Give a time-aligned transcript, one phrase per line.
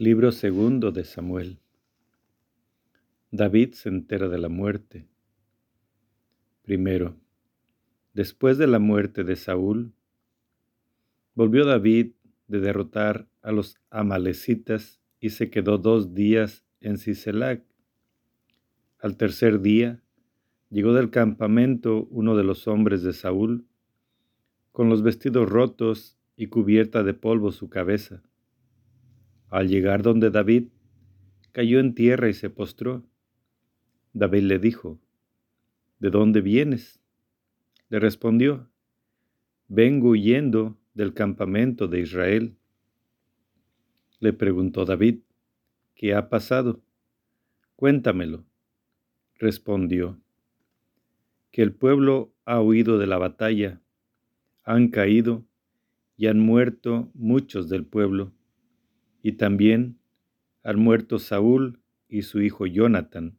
[0.00, 1.58] Libro segundo de Samuel.
[3.32, 5.08] David se entera de la muerte.
[6.62, 7.16] Primero,
[8.14, 9.92] después de la muerte de Saúl,
[11.34, 12.12] volvió David
[12.46, 17.64] de derrotar a los amalecitas y se quedó dos días en Siselac.
[19.00, 20.00] Al tercer día,
[20.70, 23.66] llegó del campamento uno de los hombres de Saúl,
[24.70, 28.22] con los vestidos rotos y cubierta de polvo su cabeza
[29.50, 30.68] al llegar donde David,
[31.52, 33.04] cayó en tierra y se postró.
[34.12, 34.98] David le dijo,
[35.98, 37.00] ¿De dónde vienes?
[37.88, 38.68] Le respondió,
[39.68, 42.56] Vengo huyendo del campamento de Israel.
[44.20, 45.20] Le preguntó David,
[45.94, 46.80] ¿qué ha pasado?
[47.76, 48.44] Cuéntamelo.
[49.36, 50.20] Respondió,
[51.52, 53.80] que el pueblo ha huido de la batalla,
[54.64, 55.44] han caído
[56.16, 58.32] y han muerto muchos del pueblo
[59.22, 59.98] y también
[60.62, 63.38] han muerto Saúl y su hijo Jonathan.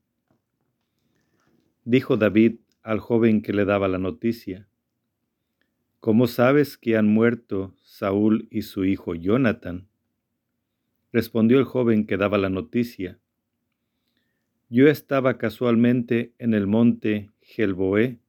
[1.83, 4.67] Dijo David al joven que le daba la noticia,
[5.99, 9.87] ¿Cómo sabes que han muerto Saúl y su hijo Jonathan?
[11.11, 13.19] Respondió el joven que daba la noticia,
[14.69, 18.19] Yo estaba casualmente en el monte Gelboé.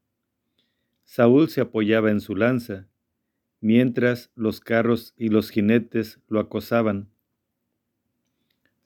[1.04, 2.88] Saúl se apoyaba en su lanza,
[3.60, 7.09] mientras los carros y los jinetes lo acosaban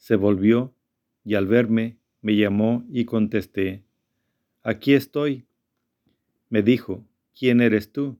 [0.04, 0.74] se volvió
[1.24, 3.84] y al verme me llamó y contesté,
[4.62, 5.46] Aquí estoy.
[6.50, 8.18] Me dijo, ¿quién eres tú?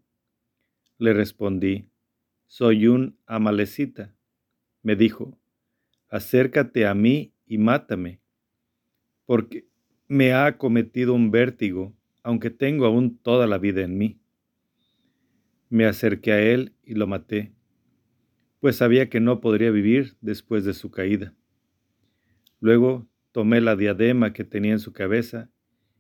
[0.96, 1.90] Le respondí,
[2.46, 4.14] soy un amalecita.
[4.82, 5.38] Me dijo,
[6.08, 8.22] acércate a mí y mátame,
[9.26, 9.66] porque
[10.08, 14.18] me ha cometido un vértigo, aunque tengo aún toda la vida en mí.
[15.68, 17.52] Me acerqué a él y lo maté,
[18.60, 21.34] pues sabía que no podría vivir después de su caída.
[22.64, 25.50] Luego tomé la diadema que tenía en su cabeza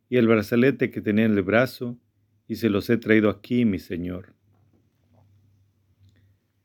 [0.08, 1.98] y el brazalete que tenía en el brazo
[2.48, 4.34] y se los he traído aquí, mi señor.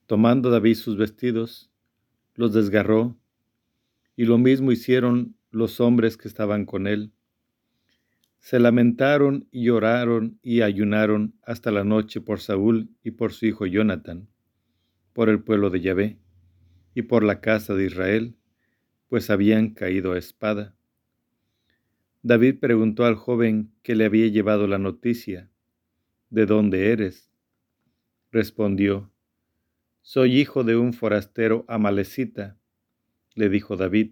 [0.06, 1.70] Tomando David sus vestidos,
[2.36, 3.20] los desgarró,
[4.16, 7.12] y lo mismo hicieron los hombres que estaban con él.
[8.38, 13.66] Se lamentaron y lloraron y ayunaron hasta la noche por Saúl y por su hijo
[13.66, 14.30] Jonathan,
[15.12, 16.20] por el pueblo de Yahvé
[16.96, 18.39] y por la casa de Israel,
[19.10, 20.76] pues habían caído a espada.
[22.22, 25.50] David preguntó al joven que le había llevado la noticia,
[26.30, 27.32] ¿De dónde eres?
[28.32, 29.12] Respondió,
[30.04, 32.56] Soy hijo de un forastero amalecita.
[33.34, 34.12] Le dijo David,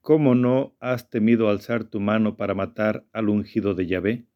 [0.00, 4.26] ¿Cómo no has temido alzar tu mano para matar al ungido de Yahvé?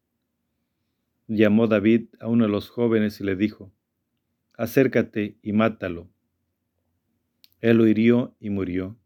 [1.27, 3.71] Llamó David a uno de los jóvenes y le dijo,
[4.53, 6.09] Acércate y mátalo.
[7.61, 8.97] Él lo hirió y murió.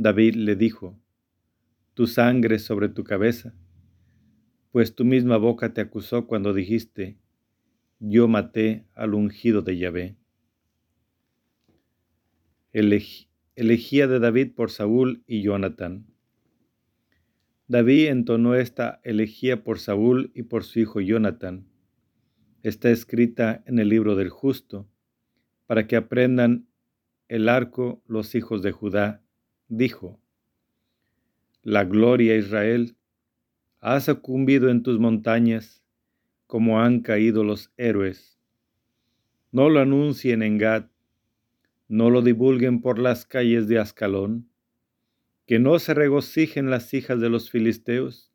[0.00, 0.96] David le dijo,
[1.94, 3.52] Tu sangre sobre tu cabeza,
[4.70, 7.18] pues tu misma boca te acusó cuando dijiste,
[7.98, 10.16] Yo maté al ungido de Yahvé.
[12.72, 16.06] elegía de David por Saúl y Jonathan.
[17.66, 21.66] David entonó esta elegía por Saúl y por su hijo Jonathan.
[22.62, 24.88] Está escrita en el libro del justo,
[25.66, 26.68] para que aprendan
[27.26, 29.24] el arco los hijos de Judá
[29.68, 30.18] dijo,
[31.62, 32.96] La gloria Israel
[33.80, 35.84] ha sucumbido en tus montañas
[36.46, 38.38] como han caído los héroes.
[39.52, 40.86] No lo anuncien en Gad,
[41.88, 44.48] no lo divulguen por las calles de Ascalón,
[45.46, 48.30] que no se regocijen las hijas de los filisteos,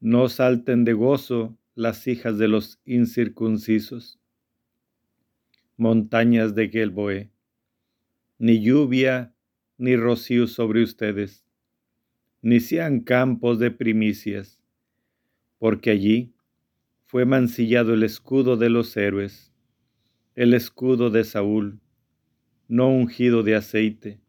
[0.00, 4.18] no salten de gozo las hijas de los incircuncisos.
[5.76, 7.30] Montañas de Gelboé,
[8.38, 9.34] ni lluvia
[9.80, 11.46] ni rocío sobre ustedes,
[12.42, 14.60] ni sean campos de primicias,
[15.58, 16.34] porque allí
[17.06, 19.54] fue mancillado el escudo de los héroes,
[20.34, 21.80] el escudo de Saúl,
[22.68, 24.20] no ungido de aceite,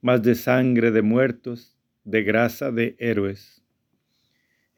[0.00, 3.62] mas de sangre de muertos, de grasa de héroes.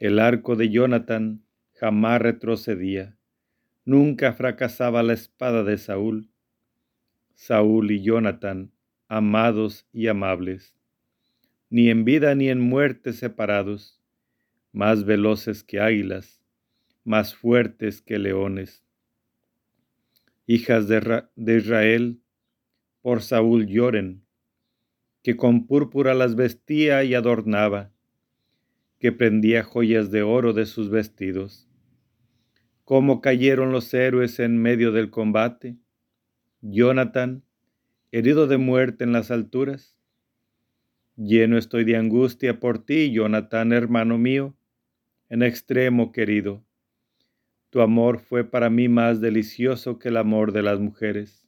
[0.00, 3.16] El arco de Jonathan jamás retrocedía,
[3.84, 6.30] nunca fracasaba la espada de Saúl.
[7.36, 8.73] Saúl y Jonathan
[9.14, 10.74] amados y amables,
[11.70, 14.02] ni en vida ni en muerte separados,
[14.72, 16.42] más veloces que águilas,
[17.04, 18.82] más fuertes que leones.
[20.46, 22.22] Hijas de, Israel,
[23.02, 24.24] por Saúl lloren,
[25.22, 27.92] que con púrpura las vestía y adornaba,
[28.98, 31.68] que prendía joyas de oro de sus vestidos.
[32.82, 35.76] Cómo cayeron los héroes en medio del combate.
[36.62, 37.44] Jonathan,
[38.16, 39.98] herido de muerte en las alturas.
[41.16, 44.54] Lleno estoy de angustia por ti, Jonathan, hermano mío,
[45.28, 46.64] en extremo querido.
[47.70, 51.44] Tu amor fue para mí más delicioso que el amor de las mujeres.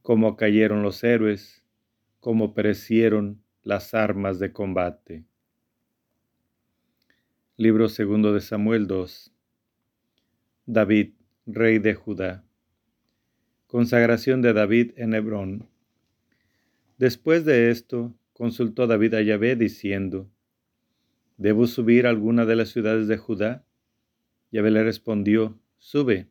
[0.00, 1.62] Como cayeron los héroes,
[2.20, 5.26] como perecieron las armas de combate.
[7.58, 9.30] Libro segundo de Samuel 2.
[10.64, 11.12] David,
[11.44, 12.49] rey de Judá.
[13.70, 15.68] Consagración de David en Hebrón.
[16.98, 20.28] Después de esto, consultó David a Yahvé diciendo,
[21.36, 23.64] ¿Debo subir a alguna de las ciudades de Judá?
[24.50, 26.26] Yahvé le respondió, Sube.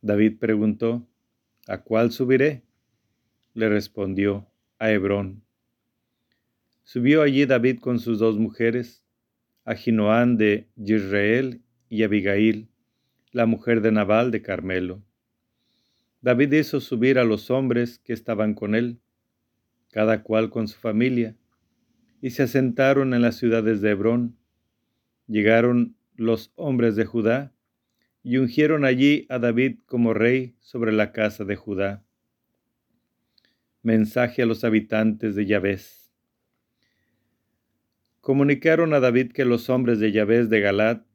[0.00, 1.06] David preguntó,
[1.66, 2.62] ¿A cuál subiré?
[3.52, 4.46] Le respondió,
[4.78, 5.42] a Hebrón.
[6.82, 9.04] Subió allí David con sus dos mujeres,
[9.66, 11.60] Ahinoán de Israel
[11.90, 12.68] y Abigail,
[13.32, 15.02] la mujer de Nabal de Carmelo.
[16.26, 18.98] David hizo subir a los hombres que estaban con él,
[19.92, 21.36] cada cual con su familia,
[22.20, 24.36] y se asentaron en las ciudades de Hebrón.
[25.28, 27.54] Llegaron los hombres de Judá
[28.24, 32.04] y ungieron allí a David como rey sobre la casa de Judá.
[33.84, 36.10] Mensaje a los habitantes de Yahvéz.
[38.20, 41.06] Comunicaron a David que los hombres de Yahvéz de Galat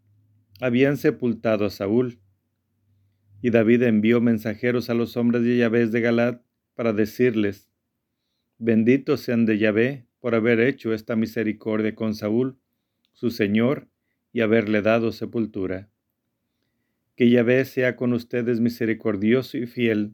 [0.61, 2.21] habían sepultado a Saúl
[3.41, 6.41] y David envió mensajeros a los hombres de Yahvé de Galat
[6.75, 7.69] para decirles,
[8.57, 12.57] Benditos sean de Yahvé por haber hecho esta misericordia con Saúl,
[13.11, 13.87] su Señor,
[14.31, 15.89] y haberle dado sepultura.
[17.15, 20.13] Que Yahvé sea con ustedes misericordioso y fiel.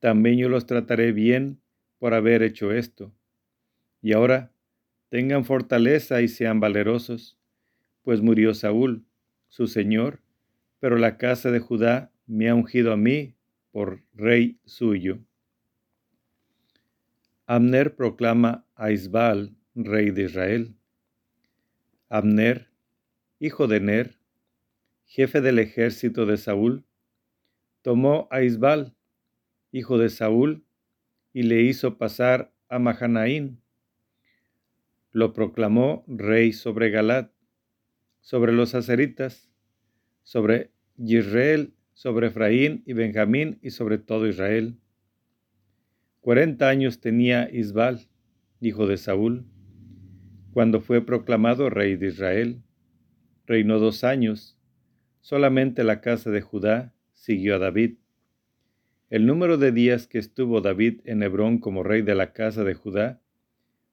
[0.00, 1.60] También yo los trataré bien
[1.98, 3.14] por haber hecho esto.
[4.00, 4.52] Y ahora,
[5.10, 7.38] tengan fortaleza y sean valerosos,
[8.02, 9.04] pues murió Saúl,
[9.48, 10.20] su Señor,
[10.80, 13.34] pero la casa de Judá me ha ungido a mí
[13.70, 15.18] por rey suyo.
[17.46, 20.74] Abner proclama a Isbal, rey de Israel.
[22.08, 22.70] Abner,
[23.38, 24.18] hijo de Ner,
[25.04, 26.84] jefe del ejército de Saúl,
[27.82, 28.96] tomó a Isbal,
[29.70, 30.64] hijo de Saúl,
[31.32, 33.60] y le hizo pasar a Mahanaín.
[35.12, 37.30] Lo proclamó rey sobre Galat,
[38.20, 39.52] sobre los aceritas,
[40.26, 44.76] sobre Israel, sobre Efraín y Benjamín y sobre todo Israel.
[46.20, 48.08] Cuarenta años tenía Isbal,
[48.60, 49.46] hijo de Saúl,
[50.52, 52.60] cuando fue proclamado rey de Israel.
[53.46, 54.58] Reinó dos años.
[55.20, 57.98] Solamente la casa de Judá siguió a David.
[59.10, 62.74] El número de días que estuvo David en Hebrón como rey de la casa de
[62.74, 63.22] Judá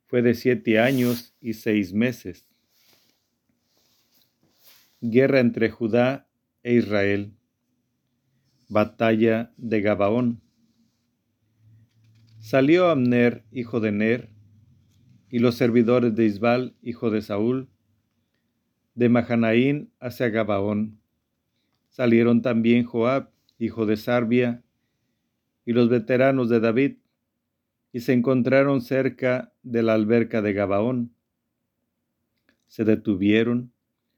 [0.07, 2.47] fue de siete años y seis meses
[5.05, 6.29] guerra entre Judá
[6.63, 7.33] e Israel.
[8.69, 10.41] Batalla de Gabaón.
[12.39, 14.29] Salió Amner, hijo de Ner,
[15.29, 17.67] y los servidores de Isbal, hijo de Saúl,
[18.95, 21.01] de Mahanaín hacia Gabaón.
[21.89, 23.29] Salieron también Joab,
[23.59, 24.63] hijo de Sarbia,
[25.65, 26.97] y los veteranos de David,
[27.91, 31.13] y se encontraron cerca de la alberca de Gabaón.
[32.67, 33.72] Se detuvieron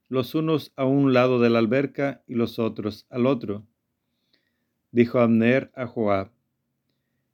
[0.08, 3.66] los unos a un lado de la alberca y los otros al otro.
[4.92, 6.32] Dijo Abner a Joab,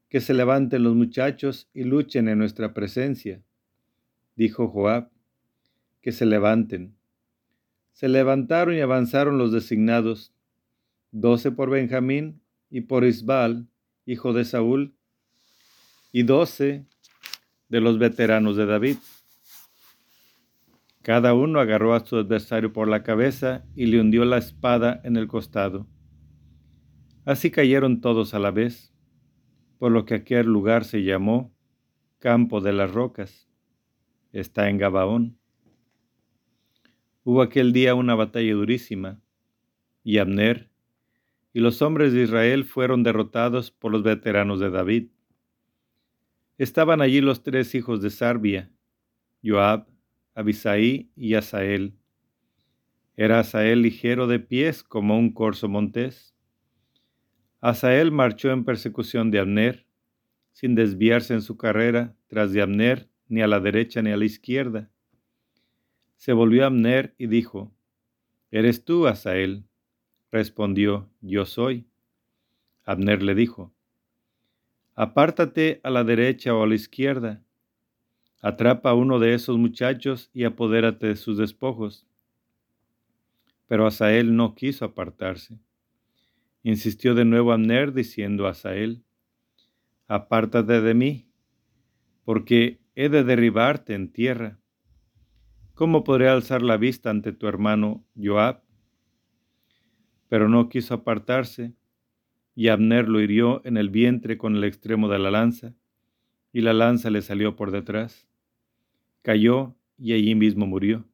[0.09, 3.41] que se levanten los muchachos y luchen en nuestra presencia.
[4.35, 5.09] Dijo Joab,
[6.01, 6.95] que se levanten.
[7.93, 10.33] Se levantaron y avanzaron los designados,
[11.11, 13.67] doce por Benjamín y por Isbal,
[14.05, 14.93] hijo de Saúl,
[16.11, 16.85] y doce
[17.69, 18.97] de los veteranos de David.
[21.01, 25.17] Cada uno agarró a su adversario por la cabeza y le hundió la espada en
[25.17, 25.87] el costado.
[27.25, 28.93] Así cayeron todos a la vez,
[29.79, 31.53] por lo que aquel lugar se llamó
[32.19, 33.49] Campo de las Rocas.
[34.31, 35.37] Está en Gabaón.
[37.23, 39.19] Hubo aquel día una batalla durísima,
[40.03, 40.71] y Abner
[41.53, 45.09] y los hombres de Israel fueron derrotados por los veteranos de David.
[46.57, 48.71] Estaban allí los tres hijos de Sarbia,
[49.43, 49.87] Joab,
[50.33, 51.93] Abisaí y Asael.
[53.15, 56.33] Era Asael ligero de pies como un corzo montés.
[57.59, 59.85] Asael marchó en persecución de Abner,
[60.53, 64.25] sin desviarse en su carrera tras de Abner ni a la derecha ni a la
[64.25, 64.89] izquierda.
[66.17, 67.71] Se volvió Abner y dijo,
[68.51, 69.65] ¿Eres tú, Asael?
[70.31, 71.87] Respondió, Yo soy.
[72.83, 73.73] Abner le dijo,
[74.95, 77.41] Apártate a la derecha o a la izquierda.
[78.43, 82.07] Atrapa a uno de esos muchachos y apodérate de sus despojos.
[83.67, 85.59] Pero Asael no quiso apartarse.
[86.63, 89.03] Insistió de nuevo Abner diciendo a Asael,
[90.07, 91.27] apártate de mí,
[92.25, 94.59] porque he de derribarte en tierra.
[95.75, 98.63] ¿Cómo podré alzar la vista ante tu hermano Joab?
[100.29, 101.73] Pero no quiso apartarse,
[102.55, 105.75] y Abner lo hirió en el vientre con el extremo de la lanza,
[106.51, 108.30] y la lanza le salió por detrás.
[109.21, 111.05] Cayó y allí mismo murió.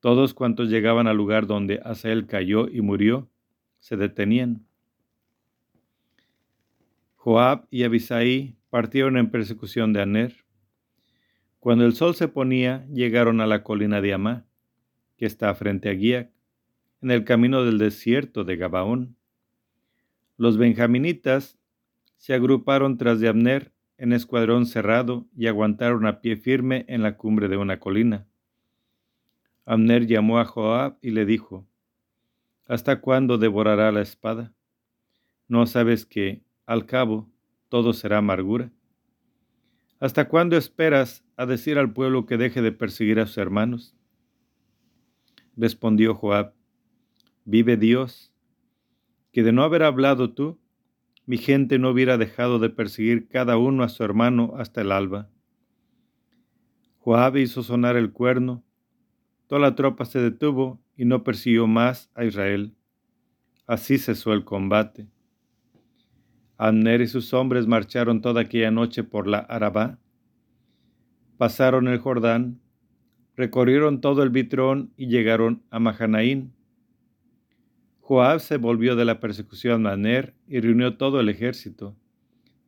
[0.00, 3.28] Todos cuantos llegaban al lugar donde Asael cayó y murió,
[3.78, 4.66] se detenían.
[7.16, 10.44] Joab y Abisai partieron en persecución de Aner.
[11.58, 14.46] Cuando el sol se ponía, llegaron a la colina de Amá,
[15.16, 16.30] que está frente a Guiac,
[17.02, 19.16] en el camino del desierto de Gabaón.
[20.36, 21.58] Los benjaminitas
[22.16, 27.16] se agruparon tras de Abner en escuadrón cerrado y aguantaron a pie firme en la
[27.16, 28.26] cumbre de una colina.
[29.64, 31.66] Abner llamó a Joab y le dijo,
[32.68, 34.52] ¿Hasta cuándo devorará la espada?
[35.48, 37.30] ¿No sabes que, al cabo,
[37.68, 38.70] todo será amargura?
[39.98, 43.96] ¿Hasta cuándo esperas a decir al pueblo que deje de perseguir a sus hermanos?
[45.56, 46.52] Respondió Joab,
[47.44, 48.32] vive Dios,
[49.32, 50.58] que de no haber hablado tú,
[51.26, 55.28] mi gente no hubiera dejado de perseguir cada uno a su hermano hasta el alba.
[56.98, 58.64] Joab hizo sonar el cuerno,
[59.48, 62.74] toda la tropa se detuvo y no persiguió más a Israel.
[63.66, 65.08] Así cesó el combate.
[66.56, 69.98] Abner y sus hombres marcharon toda aquella noche por la Arabá.
[71.36, 72.60] Pasaron el Jordán,
[73.36, 76.55] recorrieron todo el Bitrón y llegaron a Mahanaín.
[78.06, 81.96] Joab se volvió de la persecución a Abner y reunió todo el ejército.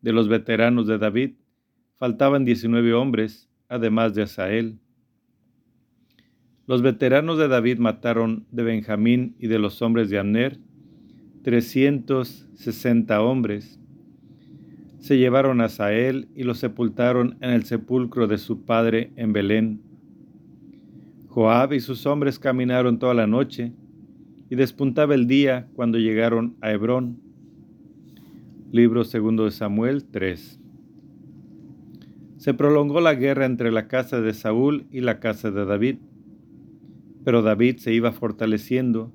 [0.03, 1.35] De los veteranos de David
[1.97, 4.81] faltaban diecinueve hombres, además de Asael.
[6.67, 10.59] Los veteranos de David mataron de Benjamín y de los hombres de Abner
[11.45, 13.79] 360 hombres.
[14.99, 19.83] Se llevaron a Sael y lo sepultaron en el sepulcro de su padre en Belén.
[21.29, 23.73] Joab y sus hombres caminaron toda la noche
[24.51, 27.21] y despuntaba el día cuando llegaron a Hebrón.
[28.73, 30.61] Libro segundo de Samuel 3.
[32.39, 35.97] Se prolongó la guerra entre la casa de Saúl y la casa de David,
[37.25, 39.13] pero David se iba fortaleciendo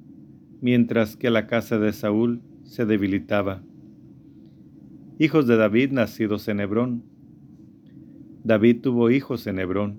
[0.61, 3.63] mientras que la casa de Saúl se debilitaba.
[5.19, 7.03] Hijos de David nacidos en Hebrón.
[8.43, 9.97] David tuvo hijos en Hebrón.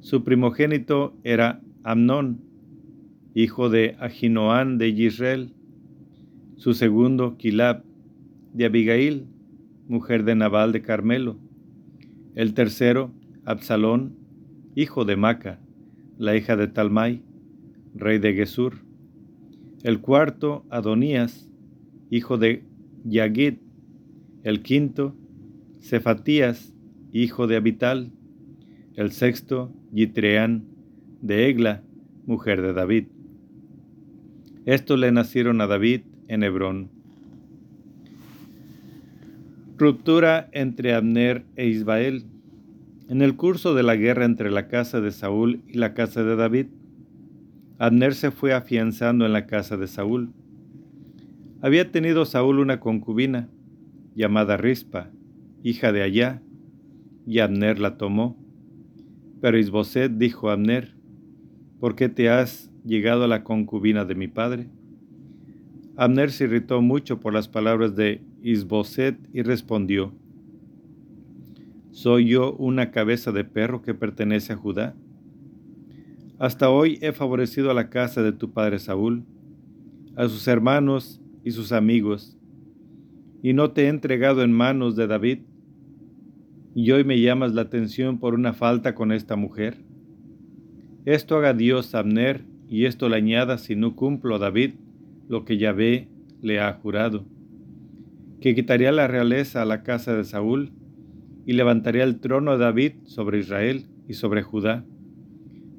[0.00, 2.40] Su primogénito era Amnón,
[3.34, 5.52] hijo de Ahinoán de Israel.
[6.56, 7.84] Su segundo, Kilab,
[8.52, 9.26] de Abigail,
[9.88, 11.38] mujer de Nabal de Carmelo.
[12.34, 13.12] El tercero,
[13.44, 14.16] Absalón,
[14.74, 15.60] hijo de Maca,
[16.18, 17.22] la hija de Talmai,
[17.94, 18.90] rey de Gesur
[19.82, 21.48] el cuarto, Adonías,
[22.10, 22.64] hijo de
[23.04, 23.54] Yagid,
[24.42, 25.16] el quinto,
[25.80, 26.74] Cefatías,
[27.12, 28.12] hijo de Abital,
[28.94, 30.66] el sexto, Yitreán,
[31.22, 31.82] de Egla,
[32.26, 33.06] mujer de David.
[34.66, 36.90] Estos le nacieron a David en Hebrón.
[39.78, 42.26] Ruptura entre Abner e Isbael.
[43.08, 46.36] En el curso de la guerra entre la casa de Saúl y la casa de
[46.36, 46.66] David,
[47.78, 50.30] Abner se fue afianzando en la casa de Saúl.
[51.62, 53.48] Había tenido Saúl una concubina
[54.14, 55.10] llamada Rispa,
[55.62, 56.42] hija de Allá,
[57.26, 58.36] y Abner la tomó.
[59.40, 60.94] Pero Isboset dijo a Abner,
[61.80, 64.68] ¿por qué te has llegado a la concubina de mi padre?
[65.96, 70.14] Abner se irritó mucho por las palabras de Isboset y respondió,
[71.90, 74.94] ¿Soy yo una cabeza de perro que pertenece a Judá?
[76.38, 79.24] Hasta hoy he favorecido a la casa de tu padre Saúl,
[80.16, 82.38] a sus hermanos y sus amigos,
[83.42, 85.40] y no te he entregado en manos de David.
[86.74, 89.82] Y hoy me llamas la atención por una falta con esta mujer.
[91.04, 94.74] Esto haga Dios Abner, y esto le añada si no cumplo a David
[95.28, 96.08] lo que Yahvé
[96.40, 97.26] le ha jurado,
[98.40, 100.70] que quitaría la realeza a la casa de Saúl
[101.44, 104.84] y levantaría el trono de David sobre Israel y sobre Judá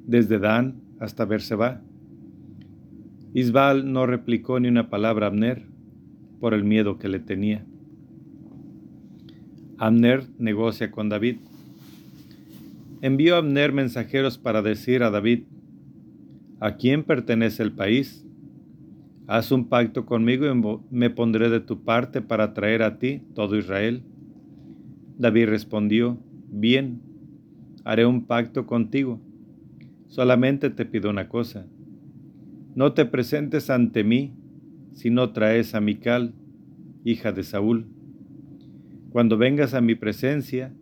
[0.06, 1.80] desde Dan hasta Berseba.
[3.32, 5.64] Isbal no replicó ni una palabra a Abner
[6.40, 7.64] por el miedo que le tenía.
[9.78, 11.36] Abner negocia con David.
[13.00, 15.44] Envió a Abner mensajeros para decir a David,
[16.62, 18.24] ¿a quién pertenece el país?
[19.26, 23.56] Haz un pacto conmigo y me pondré de tu parte para traer a ti todo
[23.58, 24.02] Israel.
[25.18, 27.02] David respondió, bien,
[27.84, 29.20] haré un pacto contigo
[30.12, 31.66] Solamente te pido una cosa.
[32.74, 34.34] No te presentes ante mí
[34.92, 36.34] si no traes a Mical,
[37.02, 37.86] hija de Saúl.
[39.08, 40.74] Cuando vengas a mi presencia,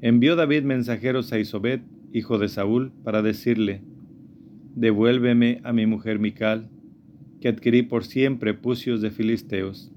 [0.00, 1.82] envió David mensajeros a Isobet,
[2.12, 3.82] hijo de Saúl, para decirle,
[4.78, 6.68] devuélveme a mi mujer Mical,
[7.40, 9.90] que adquirí por siempre pucios de filisteos.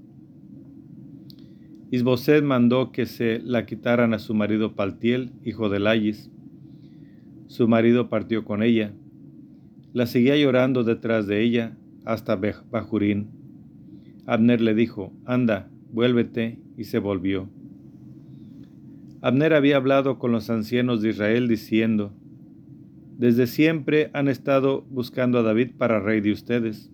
[1.92, 6.30] Isboset mandó que se la quitaran a su marido Paltiel, hijo de Layis.
[7.46, 8.92] Su marido partió con ella.
[9.92, 13.28] La seguía llorando detrás de ella hasta Bajurín.
[14.26, 17.48] Abner le dijo, anda, vuélvete, y se volvió.
[19.20, 22.12] Abner había hablado con los ancianos de Israel diciendo,
[23.22, 26.90] Desde siempre han estado buscando a David para rey de ustedes,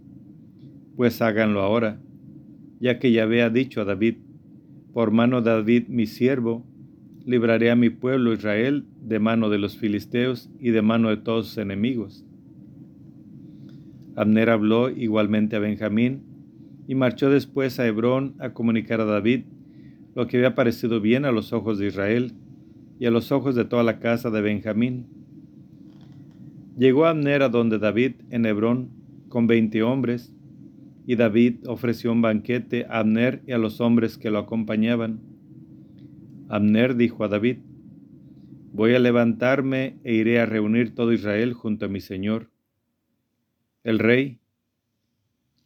[0.95, 2.03] pues háganlo ahora,
[2.81, 4.17] ya que Yahvé ha dicho a David,
[4.93, 6.67] por mano de David mi siervo,
[7.25, 11.47] libraré a mi pueblo Israel de mano de los filisteos y de mano de todos
[11.47, 12.27] sus enemigos.
[14.15, 16.25] Abner habló igualmente a Benjamín
[16.87, 19.45] y marchó después a Hebrón a comunicar a David
[20.15, 22.35] lo que había parecido bien a los ojos de Israel
[23.01, 25.18] y a los ojos de toda la casa de Benjamín.
[26.79, 28.91] Llegó Abner a donde David en Hebrón
[29.29, 30.33] con veinte hombres
[31.07, 35.21] y David ofreció un banquete a Abner y a los hombres que lo acompañaban.
[36.49, 37.59] Abner dijo a David,
[38.73, 42.49] Voy a levantarme e iré a reunir todo Israel junto a mi Señor.
[43.83, 44.39] El rey,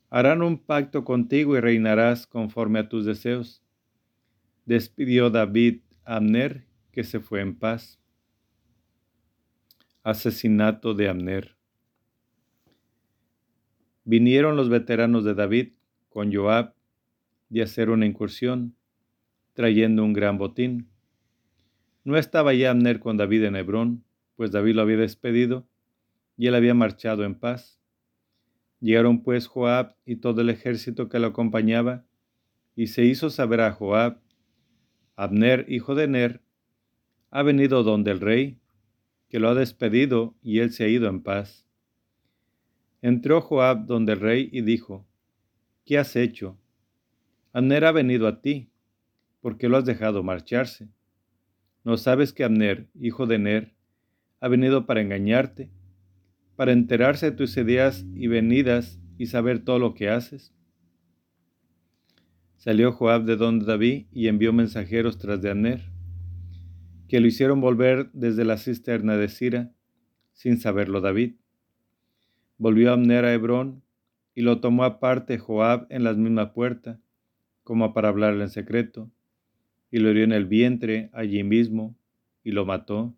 [0.08, 3.62] harán un pacto contigo y reinarás conforme a tus deseos.
[4.64, 8.01] Despidió David a Abner, que se fue en paz.
[10.04, 11.54] Asesinato de Abner.
[14.02, 15.74] Vinieron los veteranos de David
[16.08, 16.74] con Joab
[17.50, 18.74] de hacer una incursión,
[19.52, 20.88] trayendo un gran botín.
[22.02, 24.04] No estaba ya Abner con David en Hebrón,
[24.34, 25.68] pues David lo había despedido
[26.36, 27.78] y él había marchado en paz.
[28.80, 32.04] Llegaron pues Joab y todo el ejército que lo acompañaba,
[32.74, 34.18] y se hizo saber a Joab,
[35.14, 36.42] Abner, hijo de Ner,
[37.30, 38.61] ha venido donde el rey,
[39.32, 41.66] que lo ha despedido y él se ha ido en paz.
[43.00, 45.08] Entró Joab donde el rey y dijo,
[45.86, 46.58] ¿qué has hecho?
[47.54, 48.68] Abner ha venido a ti,
[49.40, 50.90] porque lo has dejado marcharse.
[51.82, 53.72] ¿No sabes que Abner, hijo de Ner,
[54.40, 55.70] ha venido para engañarte,
[56.54, 60.52] para enterarse de tus ideas y venidas y saber todo lo que haces?
[62.58, 65.91] Salió Joab de donde David y envió mensajeros tras de Abner,
[67.12, 69.70] que lo hicieron volver desde la cisterna de Sira,
[70.32, 71.34] sin saberlo David.
[72.56, 73.82] Volvió Abner a Hebrón
[74.34, 77.02] y lo tomó aparte Joab en la misma puerta,
[77.64, 79.10] como para hablarle en secreto,
[79.90, 81.94] y lo hirió en el vientre allí mismo,
[82.44, 83.14] y lo mató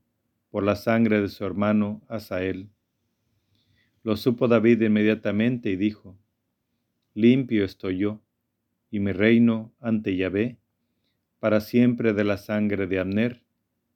[0.51, 2.71] por la sangre de su hermano Asael.
[4.03, 6.19] Lo supo David inmediatamente y dijo,
[7.15, 8.25] Limpio estoy yo,
[8.91, 10.59] y mi reino ante Yahvé,
[11.39, 13.44] para siempre de la sangre de Abner,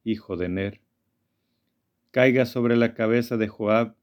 [0.04, 0.80] hijo de Ner.
[2.10, 3.94] Caiga sobre la cabeza de Joab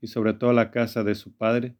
[0.00, 1.76] y sobre toda la casa de su padre.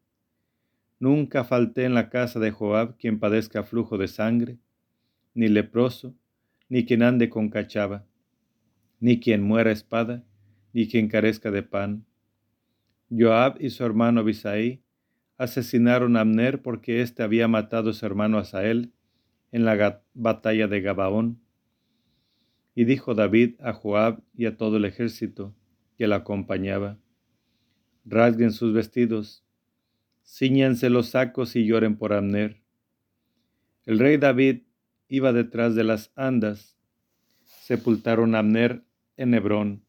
[0.99, 4.59] Nunca falté en la casa de Joab quien padezca flujo de sangre,
[5.35, 6.15] ni leproso,
[6.69, 8.07] ni quien ande con cachava,
[9.01, 10.25] ni quien muera espada,
[10.73, 12.07] ni quien carezca de pan.
[13.11, 14.83] Joab y su hermano Abisaí
[15.37, 18.93] asesinaron a Abner porque éste había matado a su hermano Asael
[19.51, 21.41] en la batalla de Gabaón.
[22.75, 25.55] Y dijo David a Joab y a todo el ejército
[25.99, 26.99] que la acompañaba,
[28.05, 29.45] rasguen sus vestidos,
[30.25, 32.63] ciñanse los sacos y lloren por Abner.
[33.85, 34.63] El rey David
[35.09, 36.79] iba detrás de las andas,
[37.45, 38.85] sepultaron a Abner
[39.17, 39.85] en Hebrón.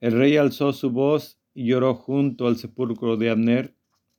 [0.00, 3.74] El rey alzó su voz y lloró junto al sepulcro de Abner,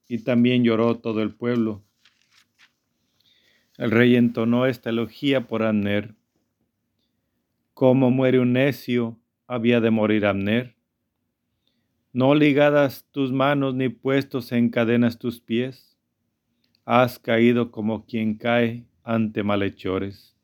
[0.08, 1.84] y también lloró todo el pueblo.
[3.78, 6.16] El rey entonó esta elogía por Abner.
[7.82, 9.18] Como muere un necio,
[9.48, 10.76] había de morir Abner
[12.14, 15.98] no ligadas tus manos ni puestos en cadenas tus pies,
[16.86, 20.38] has caído como quien cae ante malhechores.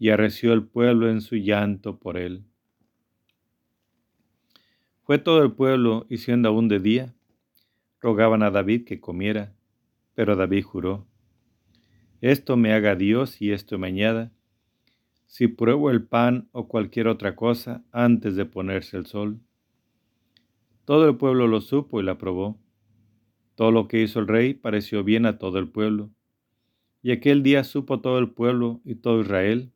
[0.00, 2.42] Y arreció el pueblo en su llanto por él.
[5.04, 7.14] Fue todo el pueblo, y siendo aún de día,
[8.00, 9.54] rogaban a David que comiera,
[10.16, 11.06] pero David juró,
[12.20, 14.32] esto me haga Dios y esto me añada,
[15.32, 19.40] si pruebo el pan o cualquier otra cosa antes de ponerse el sol.
[20.84, 22.60] Todo el pueblo lo supo y la aprobó.
[23.54, 26.10] Todo lo que hizo el rey pareció bien a todo el pueblo.
[27.02, 29.72] Y aquel día supo todo el pueblo y todo Israel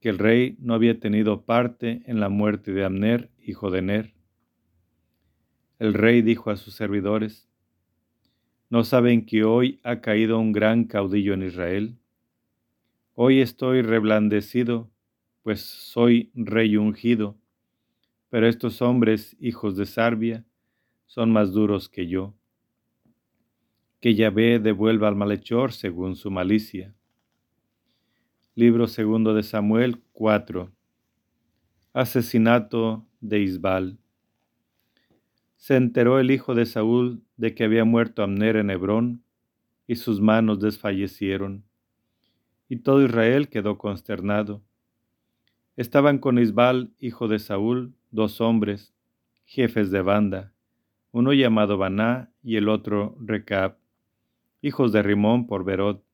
[0.00, 4.14] que el rey no había tenido parte en la muerte de Amner, hijo de Ner.
[5.78, 7.48] El rey dijo a sus servidores,
[8.68, 11.99] ¿no saben que hoy ha caído un gran caudillo en Israel?
[13.22, 14.90] Hoy estoy reblandecido,
[15.42, 17.36] pues soy rey ungido,
[18.30, 20.46] pero estos hombres, hijos de Sarbia,
[21.04, 22.32] son más duros que yo.
[24.00, 26.94] Que Yahvé devuelva al malhechor según su malicia.
[28.54, 30.72] Libro segundo de Samuel 4.
[31.92, 33.98] Asesinato de Isbal.
[35.56, 39.22] Se enteró el hijo de Saúl de que había muerto Amner en Hebrón,
[39.86, 41.64] y sus manos desfallecieron,
[42.70, 44.62] y todo Israel quedó consternado.
[45.76, 48.94] Estaban con Isbal, hijo de Saúl, dos hombres,
[49.44, 50.52] jefes de banda,
[51.10, 53.76] uno llamado Baná y el otro Recab,
[54.62, 56.04] hijos de Rimón por Berot,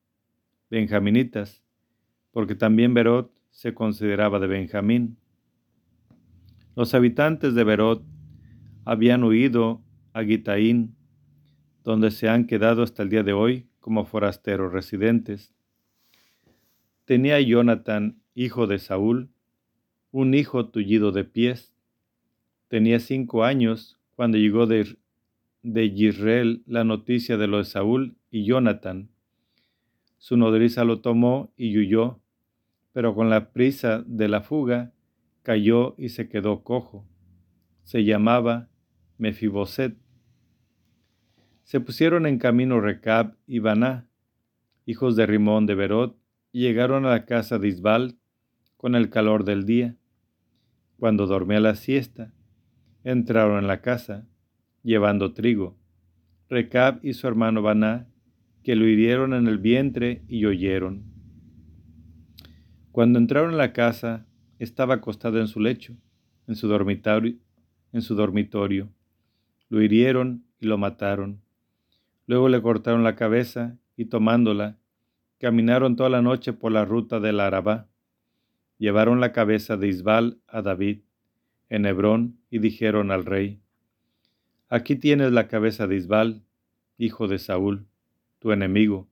[0.71, 1.61] benjaminitas,
[2.31, 5.17] porque también Berot se consideraba de Benjamín.
[6.75, 8.03] Los habitantes de Berot
[8.83, 10.95] habían huido a Gitaín,
[11.83, 15.53] donde se han quedado hasta el día de hoy como forasteros residentes.
[17.07, 19.29] Tenía Jonathan, hijo de Saúl,
[20.11, 21.73] un hijo tullido de pies.
[22.67, 24.97] Tenía cinco años cuando llegó de,
[25.63, 29.07] de la noticia de lo de Saúl y Jonathan.
[30.17, 32.19] Su nodriza lo tomó y huyó,
[32.91, 34.91] pero con la prisa de la fuga
[35.43, 37.07] cayó y se quedó cojo.
[37.85, 38.67] Se llamaba
[39.17, 39.95] Mefiboset.
[41.63, 44.09] Se pusieron en camino Recab y Baná,
[44.85, 46.17] hijos de Rimón de Berot,
[46.57, 48.17] llegaron a la casa de Isbal
[48.77, 49.95] con el calor del día.
[50.97, 52.33] Cuando dormía la siesta,
[53.03, 54.27] entraron en la casa,
[54.81, 55.77] llevando trigo.
[56.49, 58.07] Recab y su hermano Baná,
[58.63, 61.03] que lo hirieron en el vientre y oyeron.
[62.91, 64.25] Cuando entraron en la casa,
[64.57, 65.95] estaba acostado en su lecho,
[66.47, 67.35] en su dormitorio,
[67.93, 68.89] en su dormitorio.
[69.69, 71.41] Lo hirieron y lo mataron.
[72.25, 74.77] Luego le cortaron la cabeza y tomándola,
[75.39, 77.87] caminaron toda la noche por la ruta del Arabá.
[78.77, 81.01] Llevaron la cabeza de Isbal a David
[81.69, 83.61] en Hebrón y dijeron al rey,
[84.69, 86.43] Aquí tienes la cabeza de Isbal,
[86.97, 87.87] hijo de Saúl,
[88.39, 89.07] tu enemigo,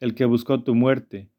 [0.00, 1.32] el que buscó tu muerte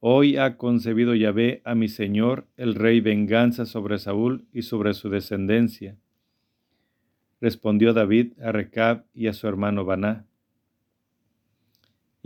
[0.00, 5.10] Hoy ha concebido Yahvé a mi Señor, el Rey, venganza sobre Saúl y sobre su
[5.10, 5.96] descendencia.
[7.40, 10.27] Respondió David a Recab y a su hermano Baná,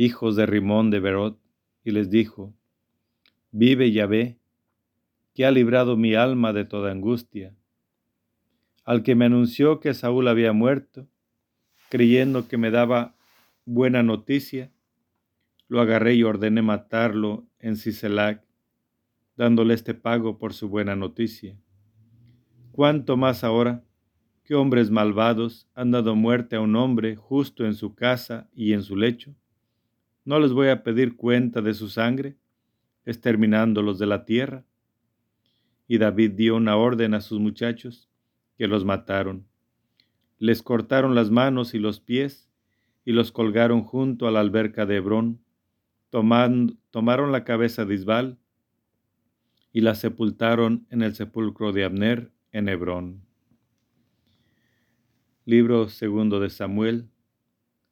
[0.05, 1.39] hijos de Rimón de Berot,
[1.85, 2.53] y les dijo,
[3.53, 4.39] Vive Yahvé,
[5.33, 7.55] que ha librado mi alma de toda angustia.
[8.85, 11.07] Al que me anunció que Saúl había muerto,
[11.89, 13.15] creyendo que me daba
[13.65, 14.73] buena noticia,
[15.69, 18.45] lo agarré y ordené matarlo en Siselac,
[19.37, 21.57] dándole este pago por su buena noticia.
[22.73, 23.85] ¿Cuánto más ahora
[24.43, 28.83] que hombres malvados han dado muerte a un hombre justo en su casa y en
[28.83, 29.37] su lecho?
[30.25, 32.37] ¿No les voy a pedir cuenta de su sangre,
[33.05, 34.65] exterminándolos de la tierra?
[35.89, 38.09] Y David dio una orden a sus muchachos,
[38.57, 39.47] que los mataron.
[40.39, 42.49] Les cortaron las manos y los pies,
[43.05, 45.41] y los colgaron junto a la alberca de Hebrón,
[46.11, 48.39] tomaron la cabeza de Isbal
[49.73, 53.23] y la sepultaron en el sepulcro de Abner en Hebrón.
[55.47, 57.09] Libro segundo de Samuel,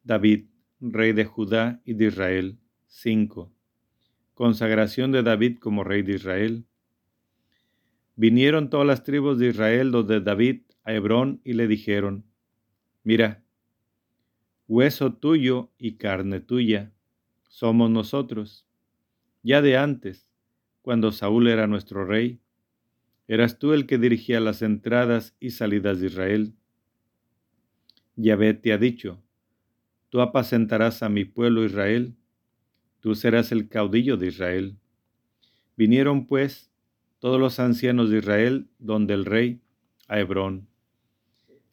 [0.05, 0.49] David,
[0.81, 3.53] rey de Judá y de Israel, 5.
[4.35, 6.64] Consagración de David como rey de Israel.
[8.16, 12.25] Vinieron todas las tribus de Israel donde David a Hebrón y le dijeron,
[13.05, 13.43] Mira,
[14.69, 16.93] hueso tuyo y carne tuya
[17.49, 18.66] somos nosotros.
[19.43, 20.29] Ya de antes,
[20.83, 22.40] cuando Saúl era nuestro rey,
[23.29, 26.55] eras tú el que dirigía las entradas y salidas de Israel.
[28.16, 29.23] Yahvé te ha dicho,
[30.11, 32.14] tú apacentarás a mi pueblo Israel,
[33.01, 34.77] tú serás el caudillo de Israel.
[35.77, 36.70] Vinieron pues
[37.20, 39.62] todos los ancianos de Israel donde el rey,
[40.09, 40.68] a Hebrón.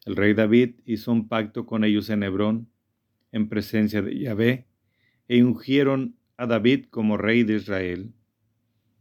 [0.06, 2.68] El rey David hizo un pacto con ellos en Hebrón,
[3.32, 4.66] en presencia de Yahvé,
[5.26, 8.12] e ungieron a David como rey de Israel.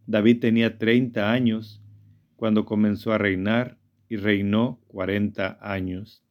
[0.08, 1.82] David tenía treinta años
[2.36, 3.78] cuando comenzó a reinar
[4.10, 6.24] y reinó cuarenta años.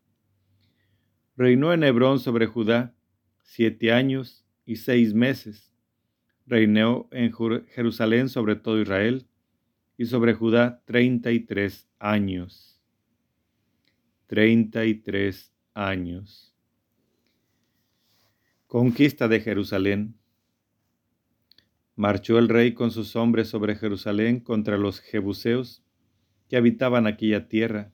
[1.37, 2.96] Reinó en Hebrón sobre Judá
[3.47, 5.73] siete años y seis meses.
[6.47, 7.33] Reinó en
[7.69, 9.27] Jerusalén sobre todo Israel
[9.97, 12.83] y sobre Judá treinta y tres años.
[14.27, 16.55] Treinta y tres años.
[18.67, 20.17] Conquista de Jerusalén.
[21.95, 25.83] Marchó el rey con sus hombres sobre Jerusalén contra los jebuseos
[26.49, 27.93] que habitaban aquella tierra.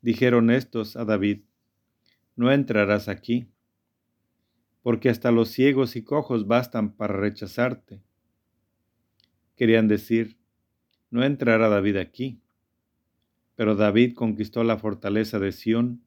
[0.00, 1.42] Dijeron estos a David,
[2.34, 3.48] no entrarás aquí,
[4.82, 8.02] porque hasta los ciegos y cojos bastan para rechazarte.
[9.56, 10.38] Querían decir,
[11.10, 12.40] no entrará David aquí.
[13.56, 16.02] Pero David conquistó la fortaleza de Sión,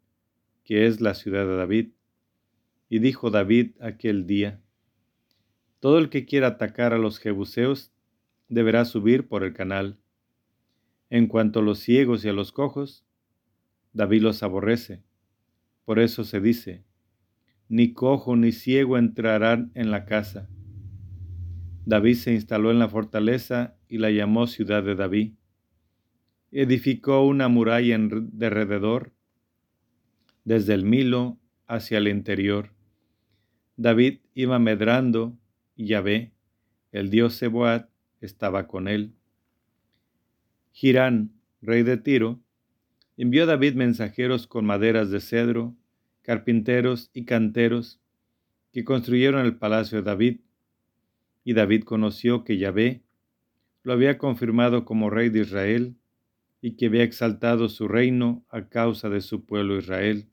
[0.64, 1.92] que es la ciudad de David.
[2.90, 4.62] Y dijo David aquel día,
[5.80, 7.92] Todo el que quiera atacar a los jebuseos
[8.50, 10.00] deberá subir por el canal.
[11.10, 13.06] En cuanto a los ciegos y a los cojos,
[13.92, 15.04] David los aborrece.
[15.86, 16.84] Por eso se dice,
[17.74, 20.48] ni cojo ni ciego entrarán en la casa.
[21.88, 25.34] David se instaló en la fortaleza y la llamó ciudad de David.
[26.52, 29.12] Edificó una muralla de alrededor,
[30.46, 32.76] desde el Milo hacia el interior.
[33.76, 35.36] David iba medrando
[35.76, 36.32] y Yahvé,
[36.92, 37.90] el dios Seboat,
[38.22, 39.16] estaba con él.
[40.74, 42.40] Girán, rey de Tiro,
[43.18, 45.76] envió a David mensajeros con maderas de cedro,
[46.24, 48.02] carpinteros y canteros,
[48.72, 50.40] que construyeron el palacio de David.
[51.44, 53.04] Y David conoció que Yahvé
[53.84, 55.96] lo había confirmado como rey de Israel
[56.62, 60.28] y que había exaltado su reino a causa de su pueblo Israel.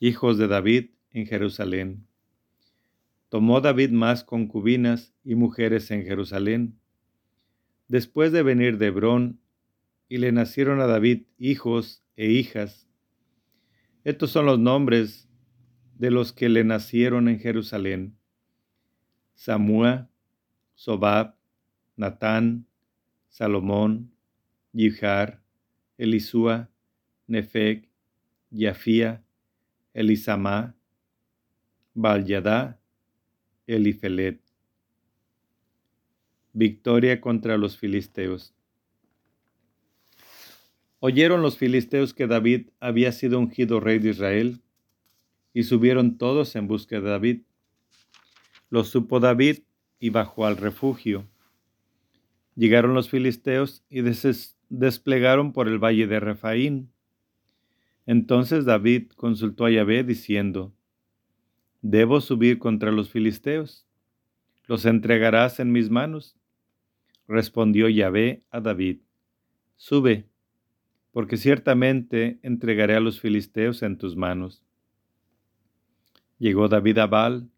[0.00, 2.06] Hijos de David en Jerusalén.
[3.30, 6.78] Tomó David más concubinas y mujeres en Jerusalén.
[7.88, 9.40] Después de venir de Hebrón,
[10.08, 12.85] y le nacieron a David hijos e hijas.
[14.06, 15.28] Estos son los nombres
[15.98, 18.16] de los que le nacieron en Jerusalén.
[19.34, 20.08] Samúa,
[20.76, 21.34] Sobab,
[21.96, 22.68] Natán,
[23.28, 24.12] Salomón,
[24.72, 25.42] Yihar,
[25.98, 26.70] Elisúa,
[27.26, 27.88] Nefeg,
[28.50, 29.24] Yafía,
[29.92, 30.76] Elisamá,
[31.92, 32.80] Balyadá,
[33.66, 34.40] Elifelet.
[36.52, 38.55] Victoria contra los filisteos.
[41.00, 44.60] Oyeron los filisteos que David había sido ungido rey de Israel,
[45.56, 47.40] y subieron todos en busca de David.
[48.68, 49.60] Lo supo David
[49.98, 51.26] y bajó al refugio.
[52.54, 54.02] Llegaron los filisteos y
[54.68, 56.92] desplegaron por el valle de Refaín.
[58.04, 60.74] Entonces David consultó a Yahvé diciendo,
[61.80, 63.86] ¿Debo subir contra los filisteos?
[64.66, 66.36] ¿Los entregarás en mis manos?
[67.28, 68.98] Respondió Yahvé a David,
[69.76, 70.26] Sube,
[71.16, 74.62] porque ciertamente entregaré a los filisteos en tus manos.
[76.38, 77.48] Llegó David a Baal,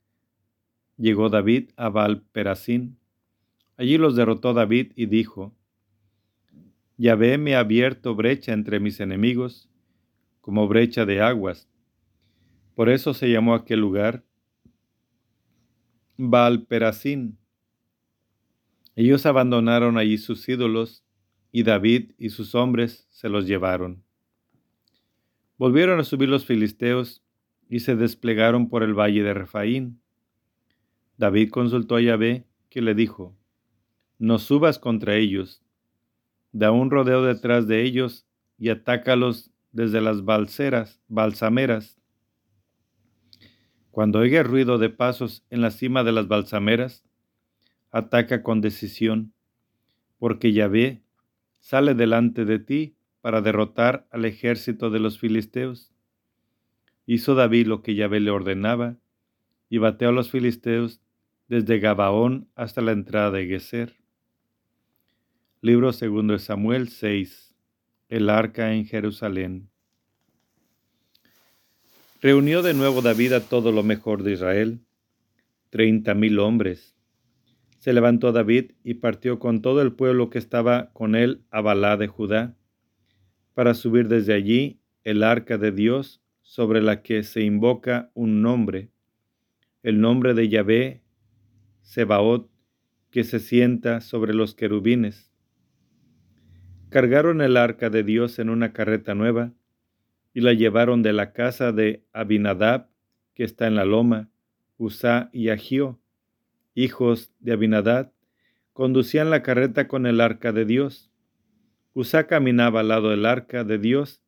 [0.97, 3.01] llegó David a Baal Perasín,
[3.77, 5.57] Allí los derrotó David y dijo,
[6.99, 9.69] Yahvé me ha abierto brecha entre mis enemigos,
[10.41, 11.69] como brecha de aguas.
[12.77, 14.23] Por eso se llamó aquel lugar
[16.17, 17.39] Baal-Perasín.
[18.95, 21.03] Ellos abandonaron allí sus ídolos,
[21.51, 24.03] y David y sus hombres se los llevaron.
[25.57, 27.23] Volvieron a subir los filisteos
[27.69, 30.01] y se desplegaron por el valle de Refaín.
[31.17, 33.37] David consultó a Yahvé, que le dijo,
[34.19, 35.63] no subas contra ellos,
[36.53, 38.27] da un rodeo detrás de ellos
[38.59, 41.99] y atácalos desde las balseras, balsameras.
[43.91, 47.05] Cuando oiga ruido de pasos en la cima de las balsameras,
[47.91, 49.33] ataca con decisión,
[50.19, 51.03] porque Yahvé
[51.61, 55.93] sale delante de ti para derrotar al ejército de los filisteos.
[57.07, 58.97] Hizo David lo que Yahvé le ordenaba,
[59.71, 61.01] y bateó a los filisteos
[61.49, 63.97] desde Gabaón hasta la entrada de Geser.
[65.61, 67.55] Libro segundo de Samuel 6.
[68.09, 69.69] El arca en Jerusalén.
[72.21, 74.81] Reunió de nuevo David a todo lo mejor de Israel,
[75.71, 76.98] treinta mil hombres.
[77.79, 81.97] Se levantó David y partió con todo el pueblo que estaba con él a Balá
[81.97, 82.57] de Judá,
[83.55, 88.91] para subir desde allí el arca de Dios sobre la que se invoca un nombre,
[89.83, 91.03] el nombre de Yahvé,
[91.83, 92.51] Sebaot,
[93.11, 95.33] que se sienta sobre los querubines.
[96.91, 99.53] Cargaron el arca de Dios en una carreta nueva
[100.35, 102.89] y la llevaron de la casa de Abinadab,
[103.35, 104.31] que está en la loma,
[104.77, 106.01] Usá y Agio,
[106.83, 108.13] hijos de Abinadab,
[108.73, 111.11] conducían la carreta con el arca de Dios.
[111.93, 114.23] Usá caminaba al lado del arca de Dios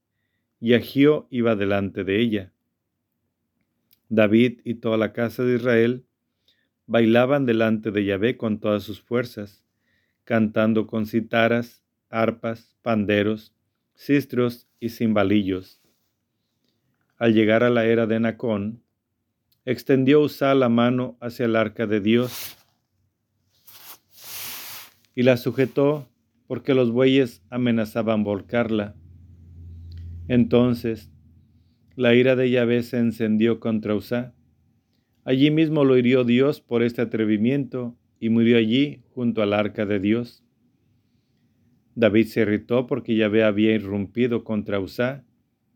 [0.59, 2.53] y Agio iba delante de ella.
[4.09, 6.05] David y toda la casa de Israel
[6.87, 9.65] bailaban delante de Yahvé con todas sus fuerzas,
[10.25, 13.55] cantando con citaras, arpas, panderos,
[13.95, 15.81] cistros y cimbalillos.
[17.17, 18.83] Al llegar a la era de Nacón,
[19.65, 22.57] extendió Usá la mano hacia el arca de Dios
[25.15, 26.09] y la sujetó
[26.47, 28.97] porque los bueyes amenazaban volcarla.
[30.29, 31.11] Entonces
[31.97, 34.35] la ira de Yahvé se encendió contra Usá.
[35.25, 40.01] Allí mismo lo hirió Dios por este atrevimiento y murió allí junto al arca de
[40.01, 40.43] Dios.
[41.95, 45.25] David se irritó porque Yahvé había irrumpido contra Usá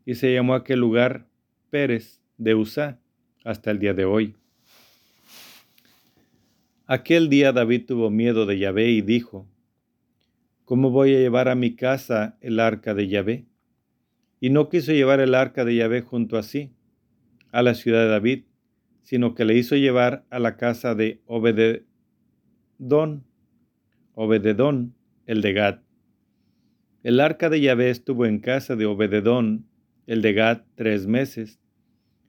[0.05, 1.27] y se llamó aquel lugar
[1.69, 2.99] Pérez de Usá
[3.45, 4.35] hasta el día de hoy.
[6.87, 9.47] Aquel día David tuvo miedo de Yahvé y dijo,
[10.65, 13.45] ¿Cómo voy a llevar a mi casa el arca de Yahvé?
[14.39, 16.73] Y no quiso llevar el arca de Yahvé junto a sí,
[17.51, 18.45] a la ciudad de David,
[19.03, 21.85] sino que le hizo llevar a la casa de Obededón,
[24.15, 24.95] Obededón,
[25.27, 25.79] el de Gad.
[27.03, 29.67] El arca de Yahvé estuvo en casa de Obededón,
[30.07, 31.59] el de Gad, tres meses.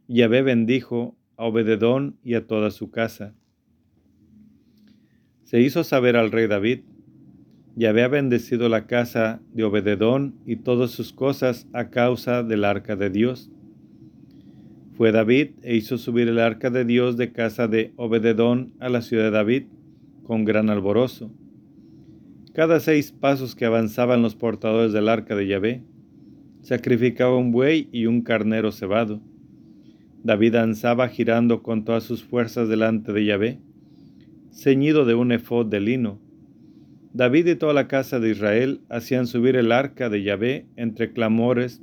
[0.08, 3.34] Yahvé bendijo a Obededón y a toda su casa
[5.46, 6.80] se hizo saber al rey David,
[7.78, 12.96] y había bendecido la casa de Obededón y todas sus cosas a causa del arca
[12.96, 13.48] de Dios.
[14.96, 19.02] Fue David e hizo subir el arca de Dios de casa de Obededón a la
[19.02, 19.64] ciudad de David
[20.24, 21.30] con gran alborozo.
[22.52, 25.82] Cada seis pasos que avanzaban los portadores del arca de Yahvé,
[26.62, 29.20] sacrificaba un buey y un carnero cebado.
[30.26, 33.60] David danzaba girando con todas sus fuerzas delante de Yahvé
[34.56, 36.18] ceñido de un efod de lino.
[37.12, 41.80] David y toda la casa de Israel hacían subir el arca de Yahvé entre clamores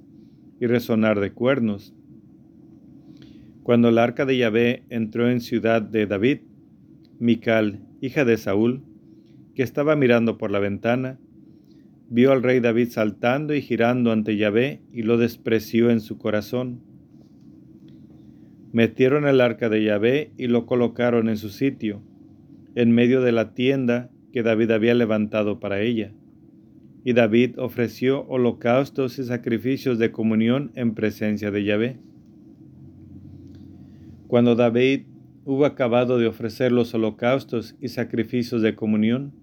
[0.60, 1.94] y resonar de cuernos.
[3.64, 6.40] Cuando el arca de Yahvé entró en ciudad de David,
[7.20, 8.82] Mical, hija de Saúl,
[9.56, 11.18] que estaba mirando por la ventana,
[12.10, 16.82] vio al rey David saltando y girando ante Yahvé y lo despreció en su corazón.
[18.74, 22.02] Metieron el arca de Yahvé y lo colocaron en su sitio
[22.76, 26.12] en medio de la tienda que David había levantado para ella.
[27.04, 32.00] Y David ofreció holocaustos y sacrificios de comunión en presencia de Yahvé.
[34.28, 35.04] Cuando David
[35.46, 39.34] hubo acabado de ofrecer los holocaustos y sacrificios de comunión,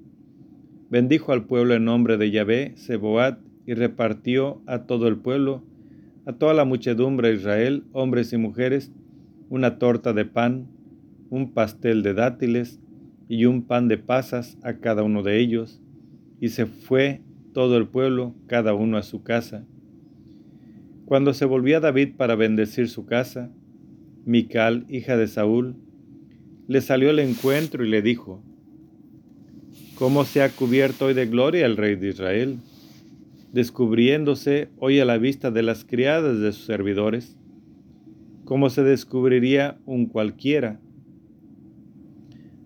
[0.91, 5.63] bendijo al pueblo en nombre de Yahvé, Seboat, y repartió a todo el pueblo,
[6.27, 8.91] a toda la muchedumbre de Israel, hombres y mujeres,
[9.51, 10.69] una torta de pan,
[11.29, 12.81] un pastel de dátiles,
[13.29, 15.81] y un pan de pasas a cada uno de ellos,
[16.41, 17.21] y se fue
[17.53, 19.67] todo el pueblo, cada uno a su casa.
[21.05, 23.51] Cuando se volvía David para bendecir su casa,
[24.25, 25.77] Mical, hija de Saúl,
[26.69, 28.43] le salió al encuentro y le dijo,
[29.97, 32.59] ¿Cómo se ha cubierto hoy de gloria el rey de Israel,
[33.53, 37.37] descubriéndose hoy a la vista de las criadas de sus servidores?
[38.51, 40.81] ¿Cómo se descubriría un cualquiera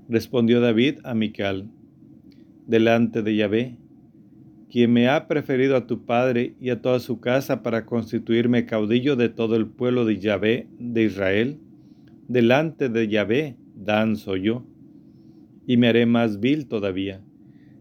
[0.09, 1.69] Respondió David a Mical,
[2.67, 3.77] delante de Yahvé,
[4.71, 9.15] quien me ha preferido a tu padre y a toda su casa para constituirme caudillo
[9.15, 11.59] de todo el pueblo de Yahvé de Israel,
[12.29, 14.65] delante de Yahvé danzo yo,
[15.67, 17.21] y me haré más vil todavía.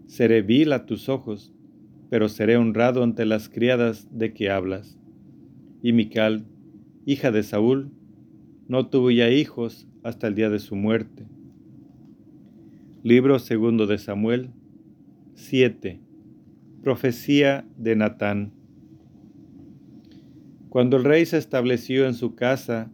[0.08, 1.54] Seré vil a tus ojos,
[2.10, 5.00] pero seré honrado ante las criadas de que hablas.
[5.82, 6.48] Y Mical,
[7.06, 7.92] hija de Saúl,
[8.68, 11.26] no tuvo ya hijos hasta el día de su muerte.
[13.04, 14.52] Libro segundo de Samuel
[15.36, 16.00] 7.
[16.82, 18.54] Profecía de Natán.
[20.70, 22.90] Cuando el rey se estableció en su casa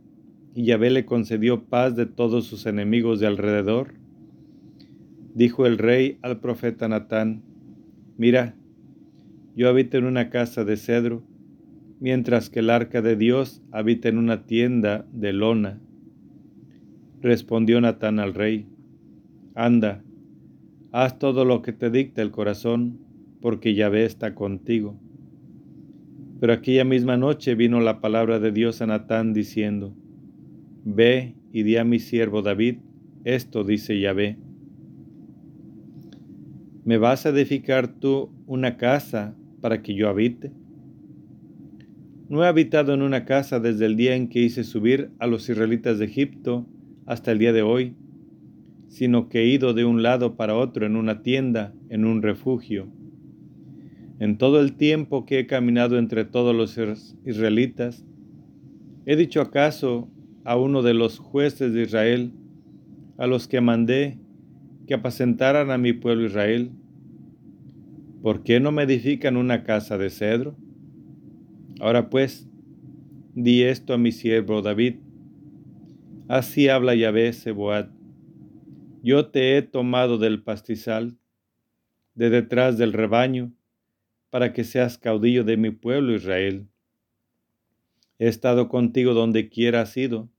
[0.55, 3.93] y Yahvé le concedió paz de todos sus enemigos de alrededor,
[5.35, 7.43] dijo el rey al profeta Natán,
[8.17, 8.55] mira,
[9.55, 11.23] yo habito en una casa de cedro,
[11.99, 15.79] mientras que el arca de Dios habita en una tienda de lona.
[17.21, 18.67] Respondió Natán al rey,
[19.55, 20.03] Anda,
[20.91, 22.99] haz todo lo que te dicta el corazón,
[23.41, 24.97] porque Yahvé está contigo.
[26.39, 29.93] Pero aquella misma noche vino la palabra de Dios a Natán diciendo,
[30.85, 32.77] Ve y di a mi siervo David,
[33.25, 34.37] esto dice Yahvé.
[36.85, 40.53] ¿Me vas a edificar tú una casa para que yo habite?
[42.29, 45.49] No he habitado en una casa desde el día en que hice subir a los
[45.49, 46.67] israelitas de Egipto
[47.07, 47.95] hasta el día de hoy,
[48.87, 52.87] sino que he ido de un lado para otro en una tienda, en un refugio.
[54.19, 56.77] En todo el tiempo que he caminado entre todos los
[57.25, 58.05] israelitas,
[59.07, 60.07] ¿he dicho acaso
[60.43, 62.31] a uno de los jueces de Israel,
[63.17, 64.19] a los que mandé
[64.85, 66.69] que apacentaran a mi pueblo Israel,
[68.21, 70.55] ¿por qué no me edifican una casa de cedro?
[71.79, 72.47] Ahora pues,
[73.33, 74.97] di esto a mi siervo David.
[76.27, 77.99] Así habla Yahvé Seboat
[79.01, 81.17] yo te he tomado del pastizal,
[82.15, 83.53] de detrás del rebaño,
[84.29, 86.67] para que seas caudillo de mi pueblo Israel.
[88.17, 90.29] He estado contigo donde quiera has ido.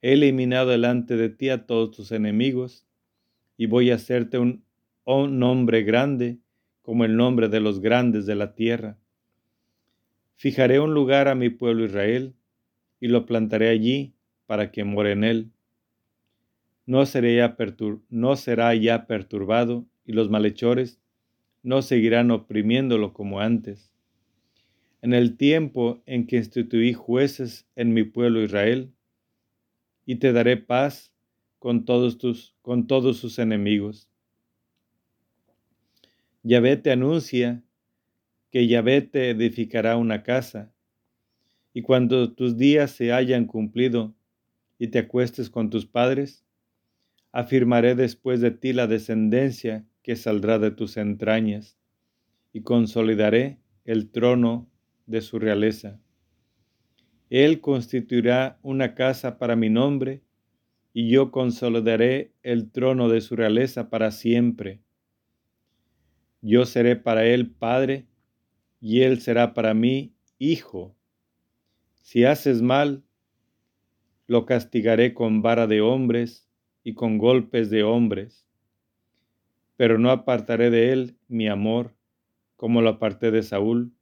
[0.00, 2.86] He eliminado delante de ti a todos tus enemigos.
[3.58, 4.64] y voy a hacerte un,
[5.04, 6.38] un nombre grande
[6.80, 8.98] como el nombre de los grandes de la tierra.
[10.42, 12.34] Fijaré un lugar a mi pueblo Israel
[12.98, 14.12] y lo plantaré allí
[14.46, 15.52] para que more en él.
[16.84, 20.98] No, será ya perturbado y los malhechores
[21.62, 23.94] no seguirán oprimiéndolo como antes.
[25.00, 28.90] En el tiempo en que instituí jueces en mi pueblo Israel,
[30.06, 31.12] y te daré paz
[31.60, 34.08] con todos tus con todos sus enemigos.
[36.42, 37.62] Yahvé te anuncia
[38.52, 40.74] que Yahvé te edificará una casa,
[41.72, 44.14] y cuando tus días se hayan cumplido
[44.78, 46.44] y te acuestes con tus padres,
[47.32, 51.78] afirmaré después de ti la descendencia que saldrá de tus entrañas,
[52.52, 54.68] y consolidaré el trono
[55.06, 55.98] de su realeza.
[57.30, 60.20] Él constituirá una casa para mi nombre,
[60.92, 64.82] y yo consolidaré el trono de su realeza para siempre.
[66.42, 68.06] Yo seré para él padre,
[68.82, 70.96] y él será para mí hijo.
[72.02, 73.04] Si haces mal,
[74.26, 76.48] lo castigaré con vara de hombres
[76.82, 78.44] y con golpes de hombres,
[79.76, 81.94] pero no apartaré de él mi amor,
[82.56, 83.92] como lo aparté de Saúl,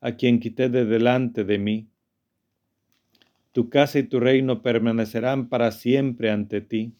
[0.00, 1.88] a quien quité de delante de mí.
[3.52, 6.92] Tu casa y tu reino permanecerán para siempre ante ti.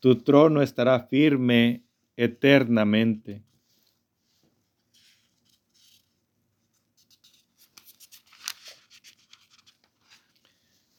[0.00, 1.84] Tu trono estará firme
[2.16, 3.42] eternamente.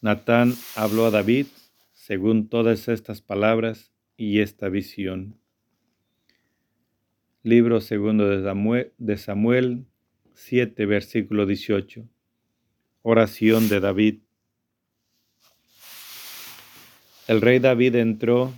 [0.05, 1.47] Natán habló a David
[1.93, 5.39] según todas estas palabras y esta visión.
[7.41, 9.87] Libro segundo de Samuel, de Samuel
[10.35, 12.07] 7, versículo 18.
[13.01, 14.19] Oración de David.
[17.27, 18.53] El rey David entró,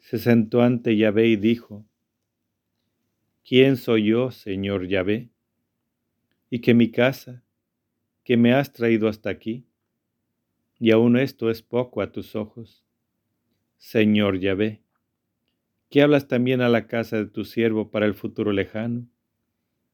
[0.00, 1.84] se sentó ante Yahvé y dijo,
[3.46, 5.28] ¿Quién soy yo, Señor Yahvé?
[6.48, 7.44] Y que mi casa,
[8.24, 9.68] que me has traído hasta aquí,
[10.78, 12.84] y aún esto es poco a tus ojos.
[13.76, 14.82] Señor Yahvé,
[15.90, 19.06] que hablas también a la casa de tu siervo para el futuro lejano,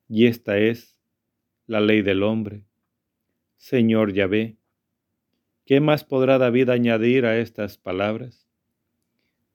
[0.09, 0.99] y esta es
[1.67, 2.65] la ley del hombre
[3.65, 4.59] Señor Yahvé.
[5.65, 8.47] ¿Qué más podrá David añadir a estas palabras?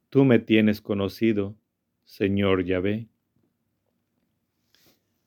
[0.10, 1.56] Tú me tienes conocido,
[2.06, 3.08] Señor Yahvé.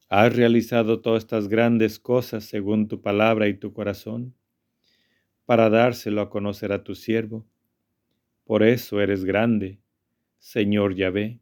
[0.08, 4.34] Has realizado todas estas grandes cosas según tu palabra y tu corazón,
[5.52, 7.44] para dárselo a conocer a tu siervo.
[8.46, 9.82] Por eso eres grande,
[10.38, 11.40] Señor Yahvé.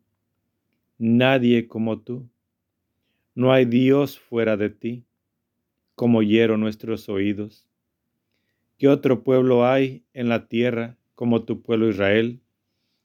[0.99, 2.29] Nadie como tú.
[3.37, 5.05] No hay Dios fuera de ti
[5.95, 7.69] como hiero nuestros oídos.
[8.79, 12.41] ¿Qué otro pueblo hay en la tierra como tu pueblo Israel,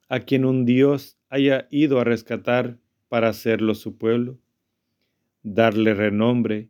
[0.09, 2.79] a quien un Dios haya ido a rescatar
[3.09, 4.39] para hacerlo su pueblo,
[5.43, 6.69] darle renombre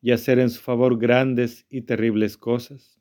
[0.00, 2.99] y hacer en su favor grandes y terribles cosas?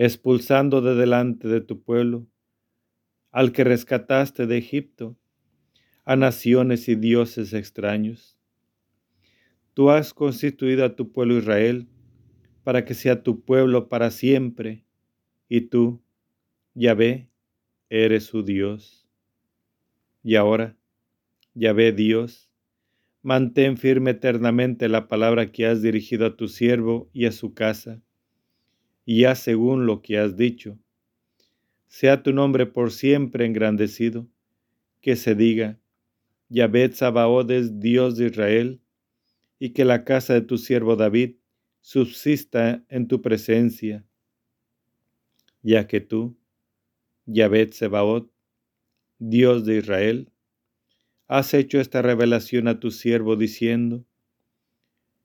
[0.00, 2.26] Expulsando de delante de tu pueblo
[3.30, 5.18] al que rescataste de Egipto,
[6.06, 8.40] a naciones y dioses extraños
[9.74, 11.86] Tú has constituido a tu pueblo Israel
[12.64, 14.84] para que sea tu pueblo para siempre,
[15.48, 16.02] y tú,
[16.74, 17.28] Yahvé,
[17.88, 19.08] eres su Dios.
[20.22, 20.76] Y ahora,
[21.54, 22.50] Yahvé Dios,
[23.22, 28.02] mantén firme eternamente la palabra que has dirigido a tu siervo y a su casa,
[29.12, 30.78] y haz según lo que has dicho.
[31.88, 34.28] Sea tu nombre por siempre engrandecido,
[35.00, 35.80] que se diga,
[36.48, 38.80] Yahvé Sabaoth es Dios de Israel,
[39.58, 41.34] y que la casa de tu siervo David
[41.80, 44.06] subsista en tu presencia,
[45.60, 46.36] ya que tú,
[47.26, 48.30] Yahvé Sebaot,
[49.18, 50.30] Dios de Israel,
[51.26, 54.04] has hecho esta revelación a tu siervo diciendo,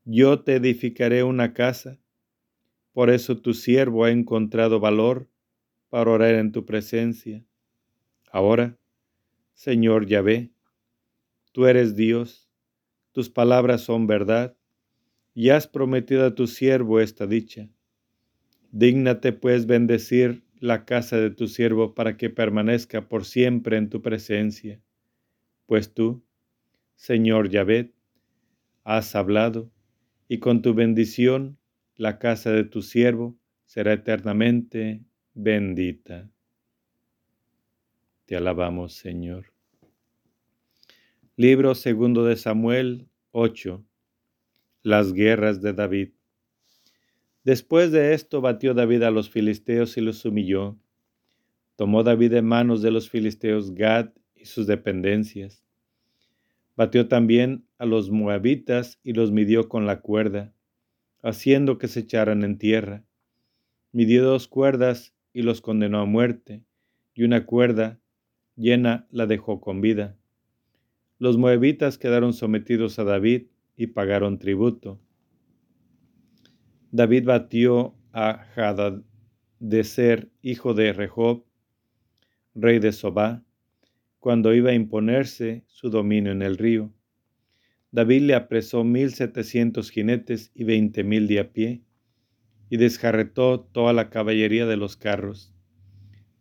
[0.06, 2.00] yo te edificaré una casa,
[2.96, 5.30] por eso tu siervo ha encontrado valor
[5.90, 7.44] para orar en tu presencia.
[8.32, 8.80] Ahora,
[9.54, 10.54] Señor Yahvé,
[11.52, 12.50] tú eres Dios,
[13.12, 14.56] tus palabras son verdad,
[15.34, 17.68] y has prometido a tu siervo esta dicha.
[18.72, 24.02] Dígnate pues bendecir la casa de tu siervo para que permanezca por siempre en tu
[24.02, 24.82] presencia,
[25.66, 26.24] pues tú,
[26.96, 27.94] Señor Yahvé,
[28.86, 29.70] has hablado,
[30.30, 31.58] y con tu bendición
[31.96, 35.02] la casa de tu siervo será eternamente
[35.34, 36.30] bendita.
[38.26, 39.54] Te alabamos, Señor.
[41.38, 43.84] Libro segundo de Samuel 8.
[44.82, 46.10] Las guerras de David.
[47.44, 50.80] Después de esto batió David a los filisteos y los humilló.
[51.76, 55.64] Tomó David de manos de los filisteos Gad y sus dependencias.
[56.76, 60.55] Batió también a los moabitas y los midió con la cuerda,
[61.26, 63.04] haciendo que se echaran en tierra.
[63.92, 66.64] Midió dos cuerdas y los condenó a muerte,
[67.16, 68.00] y una cuerda
[68.56, 70.18] llena la dejó con vida.
[71.18, 75.02] Los moabitas quedaron sometidos a David y pagaron tributo.
[76.92, 78.46] David batió a
[79.84, 81.44] ser hijo de Rehob,
[82.54, 83.44] rey de Sobá,
[84.20, 86.94] cuando iba a imponerse su dominio en el río.
[87.96, 91.82] David le apresó mil setecientos jinetes y veinte mil de a pie,
[92.70, 95.54] y desjarretó toda la caballería de los carros,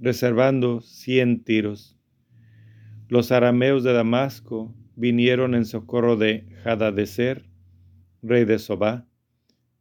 [0.00, 1.96] reservando cien tiros.
[3.06, 7.48] Los arameos de Damasco vinieron en socorro de Hadadezer,
[8.20, 9.06] rey de Sobá,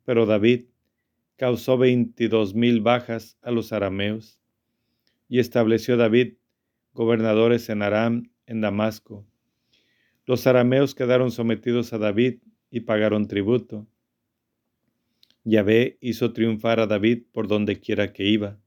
[0.05, 0.65] pero David
[1.37, 4.39] causó veintidós mil bajas a los arameos,
[5.27, 6.35] y estableció David
[6.93, 9.25] gobernadores en Aram, en Damasco.
[10.25, 12.39] Los arameos quedaron sometidos a David
[12.71, 13.87] y pagaron tributo.
[15.43, 18.57] Yahvé hizo triunfar a David por donde quiera que iba.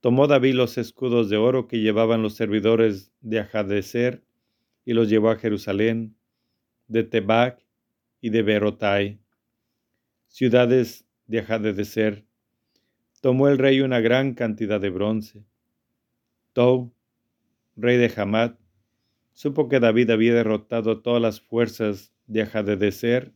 [0.00, 4.22] Tomó David los escudos de oro que llevaban los servidores de Ajadeser
[4.84, 6.14] y los llevó a Jerusalén,
[6.86, 7.64] de Tebac
[8.20, 9.18] y de Berotai,
[10.28, 12.24] ciudades de Ajadeser.
[13.20, 15.44] Tomó el rey una gran cantidad de bronce.
[16.52, 16.92] Tou,
[17.74, 18.54] rey de Hamad,
[19.34, 23.34] supo que David había derrotado todas las fuerzas de Ajadeser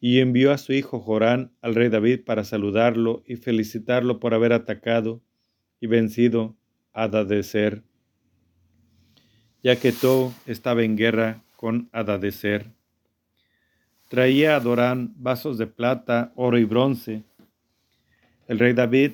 [0.00, 4.52] y envió a su hijo Jorán al rey David para saludarlo y felicitarlo por haber
[4.52, 5.22] atacado
[5.80, 6.56] y vencido
[6.92, 7.84] a Adadeser
[9.62, 12.72] ya que Tou estaba en guerra con Adadecer.
[14.08, 17.22] Traía a Dorán vasos de plata, oro y bronce.
[18.48, 19.12] El rey David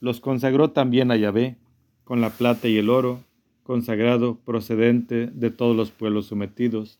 [0.00, 1.56] los consagró también a Yahvé,
[2.04, 3.22] con la plata y el oro,
[3.70, 6.98] consagrado procedente de todos los pueblos sometidos,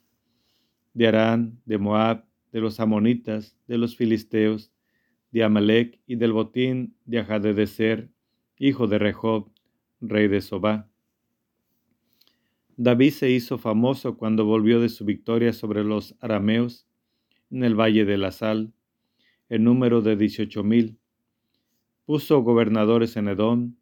[0.94, 4.70] de Arán, de Moab, de los amonitas, de los filisteos,
[5.32, 8.12] de Amalek y del botín de Ajadecer,
[8.56, 9.50] hijo de Rehob,
[10.00, 10.88] rey de Sobá.
[12.76, 16.86] David se hizo famoso cuando volvió de su victoria sobre los arameos
[17.50, 18.72] en el valle de la sal,
[19.48, 21.00] en número de dieciocho mil.
[22.04, 23.74] Puso gobernadores en Edom,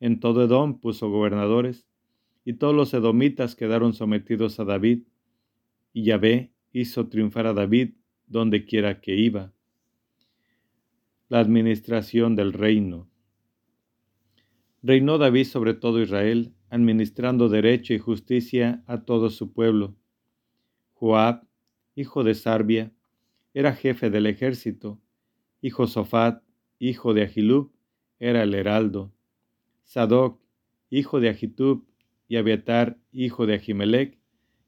[0.00, 1.86] en todo Edom puso gobernadores,
[2.46, 5.02] y todos los edomitas quedaron sometidos a David,
[5.92, 7.94] y Yahvé hizo triunfar a David
[8.28, 9.52] donde quiera que iba.
[11.28, 13.10] La administración del reino.
[14.80, 19.96] Reinó David sobre todo Israel administrando derecho y justicia a todo su pueblo.
[20.94, 21.48] Joab,
[21.96, 22.92] hijo de Sarbia,
[23.54, 25.00] era jefe del ejército,
[25.60, 26.44] y Josafat,
[26.78, 27.72] hijo de Ahilub,
[28.20, 29.12] era el heraldo.
[29.82, 30.40] Sadoc,
[30.90, 31.84] hijo de Ahitub,
[32.28, 34.18] y Abiatar, hijo de Ahimelech,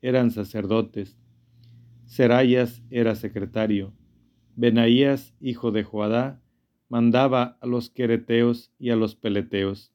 [0.03, 1.19] eran sacerdotes.
[2.07, 3.93] Serayas era secretario.
[4.57, 6.43] Benaías, hijo de Joadá,
[6.89, 9.93] mandaba a los quereteos y a los peleteos.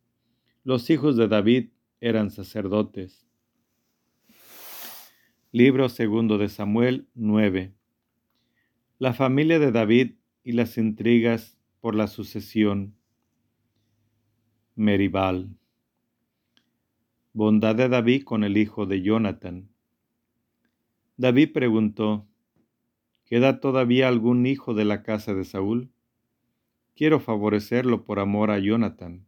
[0.64, 3.28] Los hijos de David eran sacerdotes.
[5.52, 7.74] Libro segundo de Samuel 9.
[9.00, 12.96] La familia de David y las intrigas por la sucesión.
[14.76, 15.50] Meribal.
[17.36, 19.68] Bondad de David con el hijo de Jonathan.
[21.18, 22.28] David preguntó,
[23.26, 25.90] ¿Queda todavía algún hijo de la casa de Saúl?
[26.96, 29.26] Quiero favorecerlo por amor a Jonathan.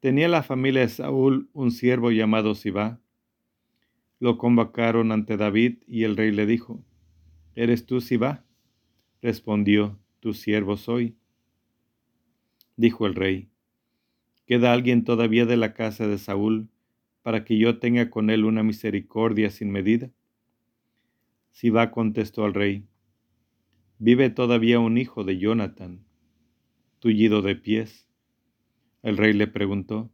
[0.00, 3.00] Tenía la familia de Saúl un siervo llamado Sibá.
[4.20, 6.84] Lo convocaron ante David y el rey le dijo,
[7.54, 8.44] ¿Eres tú Sibá?
[9.22, 11.16] Respondió, tu siervo soy.
[12.76, 13.48] Dijo el rey,
[14.46, 16.70] ¿queda alguien todavía de la casa de Saúl
[17.22, 20.10] para que yo tenga con él una misericordia sin medida?
[21.50, 22.86] Sibá contestó al rey,
[23.98, 26.04] vive todavía un hijo de Jonathan,
[27.00, 28.06] tullido de pies
[29.06, 30.10] el rey le preguntó,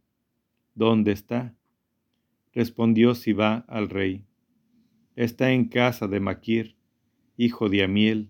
[0.75, 1.55] ¿Dónde está?
[2.53, 4.27] Respondió Sibá al rey,
[5.15, 6.77] Está en casa de Maquir,
[7.35, 8.29] hijo de Amiel,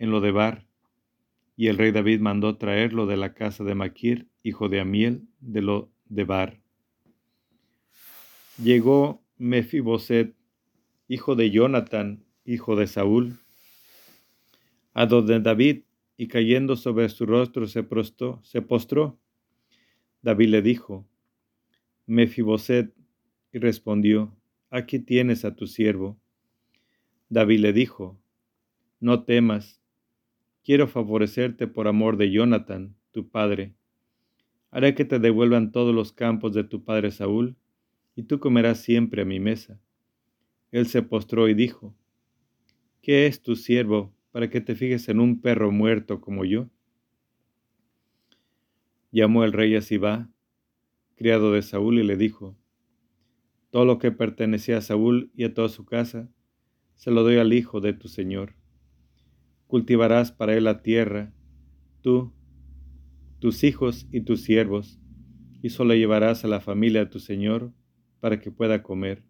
[0.00, 0.66] en lo de Bar.
[1.56, 5.60] Y el rey David mandó traerlo de la casa de Maquir, hijo de Amiel, de
[5.60, 6.60] lo de Bar.
[8.62, 10.36] Llegó Mefiboset,
[11.08, 13.38] hijo de Jonathan, hijo de Saúl,
[14.94, 15.82] a donde David,
[16.16, 19.18] y cayendo sobre su rostro se, prostó, se postró
[20.22, 21.08] David le dijo,
[22.06, 22.94] Mefiboset,
[23.52, 24.32] y respondió,
[24.70, 26.20] Aquí tienes a tu siervo.
[27.28, 28.16] David le dijo,
[29.00, 29.80] No temas,
[30.62, 33.74] quiero favorecerte por amor de Jonathan, tu padre.
[34.76, 37.56] Haré que te devuelvan todos los campos de tu padre Saúl,
[38.14, 39.80] y tú comerás siempre a mi mesa.
[40.70, 41.96] Él se postró y dijo,
[43.00, 46.68] ¿Qué es tu siervo para que te fijes en un perro muerto como yo?
[49.12, 50.28] Llamó el rey a Sibá,
[51.14, 52.54] criado de Saúl, y le dijo,
[53.70, 56.28] Todo lo que pertenecía a Saúl y a toda su casa,
[56.96, 58.52] se lo doy al hijo de tu señor.
[59.68, 61.32] Cultivarás para él la tierra,
[62.02, 62.34] tú,
[63.38, 64.98] tus hijos y tus siervos,
[65.62, 67.72] y solo llevarás a la familia de tu señor
[68.20, 69.22] para que pueda comer.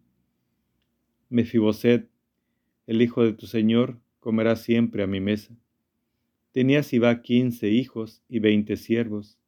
[1.28, 2.09] Mefiboset,
[2.86, 5.57] el hijo de tu señor, comerá siempre a mi mesa.
[6.52, 9.38] Tenía Sibá quince hijos y veinte siervos.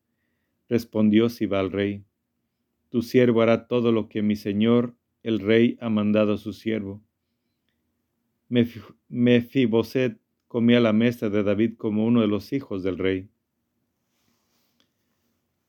[0.69, 2.05] Respondió Sibá al rey,
[2.91, 7.03] Tu siervo hará todo lo que mi señor, el rey, ha mandado a su siervo.
[9.09, 13.29] Mefiboset comía la mesa de David como uno de los hijos del rey.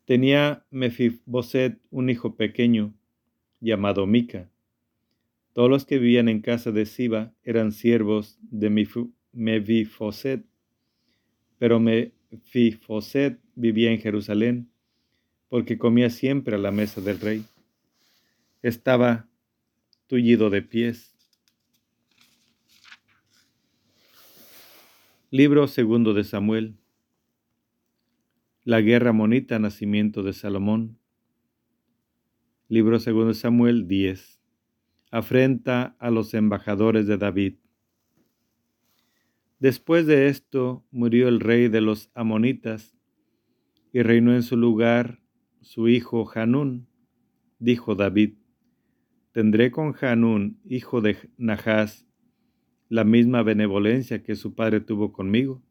[0.10, 2.96] Tenía Mefiboset un hijo pequeño,
[3.60, 4.50] llamado Mica.
[5.54, 8.72] Todos los que vivían en casa de Siba eran siervos de
[9.34, 10.44] Mefiboset,
[11.60, 14.72] pero Mefiboset vivía en Jerusalén,
[15.48, 17.46] porque comía siempre a la mesa del rey.
[18.64, 19.30] Estaba
[20.08, 21.14] tullido de pies.
[25.30, 26.80] Libro segundo de Samuel.
[28.66, 31.00] La guerra monita, nacimiento de Salomón.
[32.68, 34.42] Libro segundo de Samuel 10.
[35.12, 37.56] Afrenta a los embajadores de David.
[39.60, 42.98] Después de esto murió el rey de los amonitas
[43.94, 45.22] y reinó en su lugar
[45.62, 46.86] su hijo Hanún.
[47.60, 48.34] Dijo David,
[49.32, 52.06] tendré con Hanún, hijo de Nahas,
[52.90, 55.64] la misma benevolencia que su padre tuvo conmigo.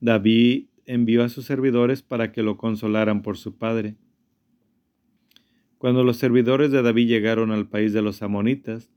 [0.00, 3.96] David envió a sus servidores para que lo consolaran por su padre.
[5.76, 8.90] Cuando los servidores de David llegaron al país de los amonitas,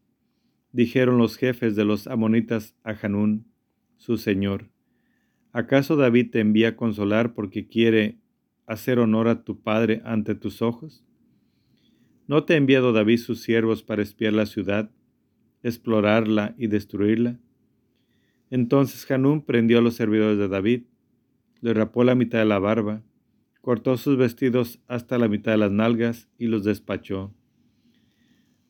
[0.72, 3.46] dijeron los jefes de los amonitas a Hanún,
[3.98, 4.70] su señor,
[5.52, 8.18] ¿acaso David te envía a consolar porque quiere
[8.66, 11.04] hacer honor a tu padre ante tus ojos?
[12.26, 14.90] ¿No te ha enviado David sus siervos para espiar la ciudad,
[15.62, 17.38] explorarla y destruirla?
[18.50, 20.84] Entonces Hanún prendió a los servidores de David,
[21.62, 23.04] le rapó la mitad de la barba,
[23.62, 27.34] cortó sus vestidos hasta la mitad de las nalgas y los despachó.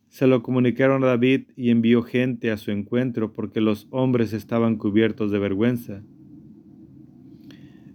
[0.09, 4.75] Se lo comunicaron a David y envió gente a su encuentro porque los hombres estaban
[4.75, 6.03] cubiertos de vergüenza.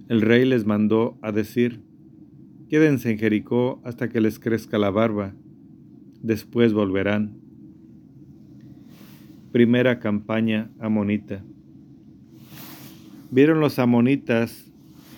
[0.09, 1.83] El rey les mandó a decir,
[2.69, 5.35] Quédense en Jericó hasta que les crezca la barba,
[6.21, 7.39] después volverán.
[9.53, 11.45] Primera campaña amonita.
[13.31, 14.66] Vieron los amonitas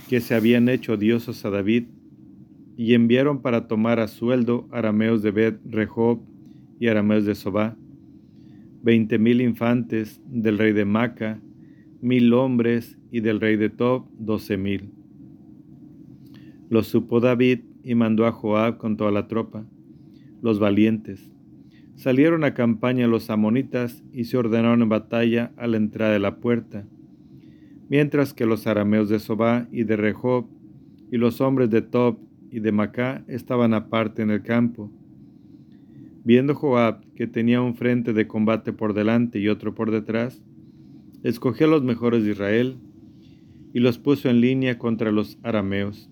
[0.08, 1.84] que se habían hecho diosos a David,
[2.76, 6.20] y enviaron para tomar a sueldo arameos de Bet Rehob
[6.78, 7.76] y arameos de Sobá,
[8.82, 11.40] veinte mil infantes del rey de Maca,
[12.00, 14.90] mil hombres, y del rey de Tob doce mil.
[16.68, 19.64] Lo supo David y mandó a Joab con toda la tropa,
[20.42, 21.30] los valientes.
[21.96, 26.36] Salieron a campaña los amonitas y se ordenaron en batalla a la entrada de la
[26.36, 26.86] puerta
[27.88, 30.46] mientras que los arameos de Sobá y de Rehob
[31.10, 32.18] y los hombres de Tob
[32.50, 34.90] y de Macá estaban aparte en el campo.
[36.24, 40.42] Viendo Joab que tenía un frente de combate por delante y otro por detrás,
[41.22, 42.76] escogió a los mejores de Israel
[43.72, 46.10] y los puso en línea contra los arameos.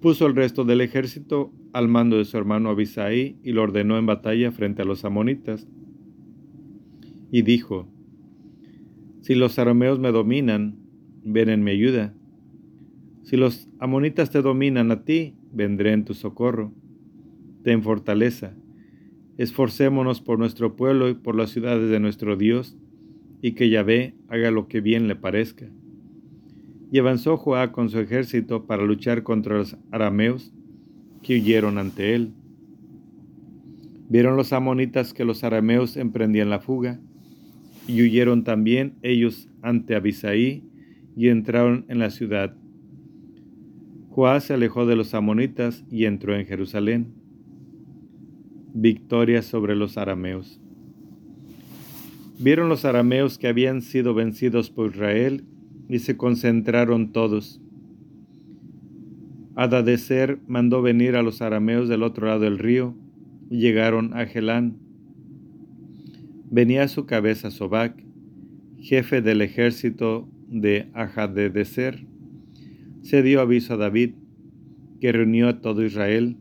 [0.00, 4.06] Puso el resto del ejército al mando de su hermano Abisai y lo ordenó en
[4.06, 5.66] batalla frente a los amonitas.
[7.30, 7.88] Y dijo,
[9.24, 10.76] si los arameos me dominan,
[11.24, 12.12] ven en mi ayuda.
[13.22, 16.74] Si los amonitas te dominan a ti, vendré en tu socorro.
[17.62, 18.52] Ten fortaleza.
[19.38, 22.76] Esforcémonos por nuestro pueblo y por las ciudades de nuestro Dios,
[23.40, 25.70] y que Yahvé haga lo que bien le parezca.
[26.92, 30.52] Y avanzó Joá con su ejército para luchar contra los arameos
[31.22, 32.34] que huyeron ante él.
[34.10, 37.00] Vieron los amonitas que los arameos emprendían la fuga,
[37.86, 40.62] y huyeron también ellos ante Abisaí
[41.16, 42.56] y entraron en la ciudad.
[44.10, 47.08] Joás se alejó de los amonitas y entró en Jerusalén.
[48.72, 50.60] Victoria sobre los arameos.
[52.38, 55.44] Vieron los arameos que habían sido vencidos por Israel
[55.88, 57.60] y se concentraron todos.
[59.54, 62.94] Adadecer mandó venir a los arameos del otro lado del río
[63.50, 64.83] y llegaron a Gelán
[66.50, 68.02] venía a su cabeza Sobac,
[68.78, 72.06] jefe del ejército de Ajadedecer.
[73.02, 74.14] se dio aviso a David,
[75.00, 76.36] que reunió a todo Israel,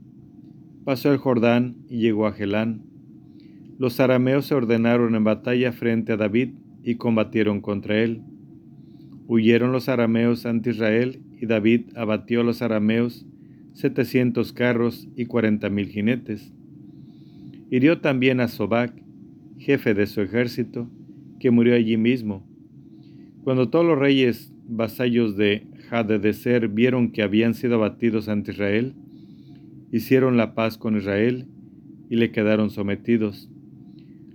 [0.85, 2.83] pasó el Jordán y llegó a Gelán.
[3.77, 6.51] Los arameos se ordenaron en batalla frente a David
[6.83, 8.21] y combatieron contra él.
[9.27, 13.25] Huyeron los arameos ante Israel y David abatió a los arameos
[13.73, 16.53] setecientos carros y cuarenta mil jinetes.
[17.69, 19.02] Hirió también a Sobac,
[19.63, 20.89] jefe de su ejército,
[21.39, 22.45] que murió allí mismo.
[23.43, 28.93] Cuando todos los reyes vasallos de Hadedeser vieron que habían sido abatidos ante Israel,
[29.91, 31.47] hicieron la paz con Israel
[32.09, 33.49] y le quedaron sometidos.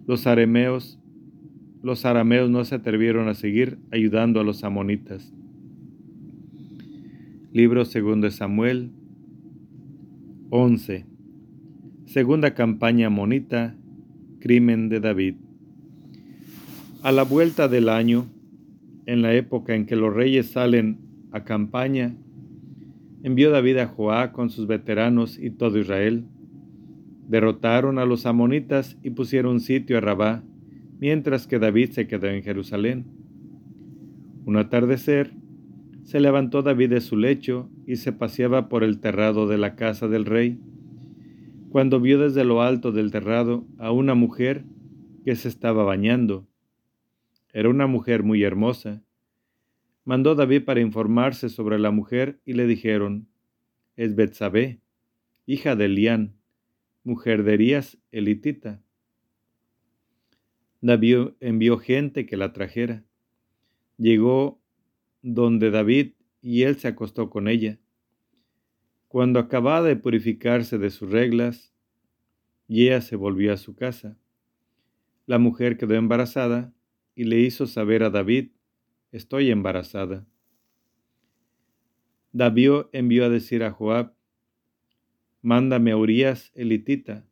[0.06, 0.98] Los arameos,
[1.82, 5.32] los arameos no se atrevieron a seguir ayudando a los amonitas.
[7.52, 8.92] Libro segundo de Samuel
[10.50, 11.04] 11.
[12.06, 13.76] Segunda campaña amonita,
[14.38, 15.34] crimen de David.
[17.02, 18.26] A la vuelta del año,
[19.06, 20.98] en la época en que los reyes salen
[21.32, 22.16] a campaña,
[23.22, 26.24] envió David a Joá con sus veteranos y todo Israel.
[27.28, 30.42] Derrotaron a los amonitas y pusieron sitio a Rabá,
[31.00, 33.06] mientras que David se quedó en Jerusalén.
[34.44, 35.32] Un atardecer,
[36.04, 40.08] se levantó David de su lecho y se paseaba por el terrado de la casa
[40.08, 40.58] del rey,
[41.70, 44.64] cuando vio desde lo alto del terrado a una mujer
[45.24, 46.46] que se estaba bañando.
[47.52, 49.02] Era una mujer muy hermosa.
[50.04, 53.28] Mandó David para informarse sobre la mujer y le dijeron,
[53.96, 54.80] es Betsabé,
[55.44, 56.36] hija de Elián,
[57.04, 58.82] mujer de Elías elitita.
[60.80, 63.04] David envió gente que la trajera.
[63.96, 64.62] Llegó
[65.22, 67.78] donde David y él se acostó con ella.
[69.08, 71.72] Cuando acababa de purificarse de sus reglas,
[72.66, 74.18] y ella se volvió a su casa,
[75.24, 76.74] la mujer quedó embarazada
[77.14, 78.50] y le hizo saber a David,
[79.10, 80.26] estoy embarazada.
[82.32, 84.12] David envió a decir a Joab,
[85.40, 87.26] mándame a Urias elitita.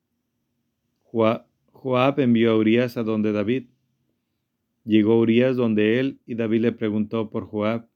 [1.02, 3.68] Joab envió a Urias a donde David.
[4.84, 7.88] Llegó Urias donde él y David le preguntó por Joab,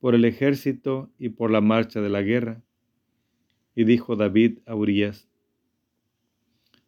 [0.00, 2.62] por el ejército y por la marcha de la guerra.
[3.74, 5.28] Y dijo David a Urias,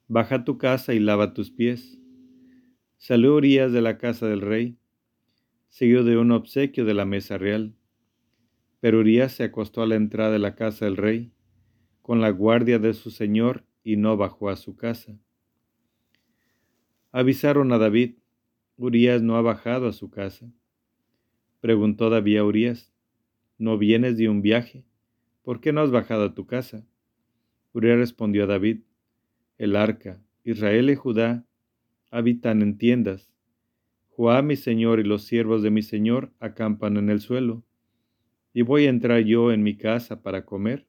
[0.06, 1.98] Baja a tu casa y lava tus pies.
[2.98, 4.76] Salió Urias de la casa del rey,
[5.68, 7.74] seguido de un obsequio de la mesa real.
[8.80, 11.32] Pero Urias se acostó a la entrada de la casa del rey,
[12.02, 15.18] con la guardia de su señor, y no bajó a su casa.
[17.12, 18.16] Avisaron a David,
[18.76, 20.50] Urias no ha bajado a su casa.
[21.60, 22.92] Preguntó David a Urias,
[23.56, 24.84] ¿no vienes de un viaje?
[25.44, 26.86] ¿Por qué no has bajado a tu casa?
[27.74, 28.80] Urias respondió a David,
[29.58, 31.44] el arca, Israel y Judá
[32.10, 33.30] habitan en tiendas.
[34.08, 37.62] Joá mi señor y los siervos de mi señor acampan en el suelo.
[38.54, 40.86] ¿Y voy a entrar yo en mi casa para comer,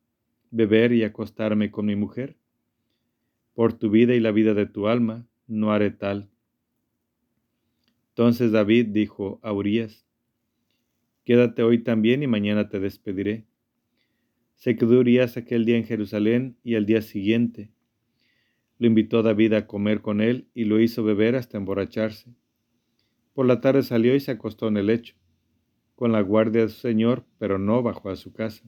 [0.52, 2.38] beber y acostarme con mi mujer?
[3.56, 6.30] Por tu vida y la vida de tu alma, no haré tal.
[8.10, 10.06] Entonces David dijo a Urias,
[11.26, 13.46] Quédate hoy también y mañana te despediré.
[14.56, 17.72] Se quedó Urias aquel día en Jerusalén y al día siguiente.
[18.78, 22.36] Lo invitó David a comer con él y lo hizo beber hasta emborracharse.
[23.34, 25.16] Por la tarde salió y se acostó en el lecho,
[25.96, 28.64] con la guardia de su señor, pero no bajó a su casa.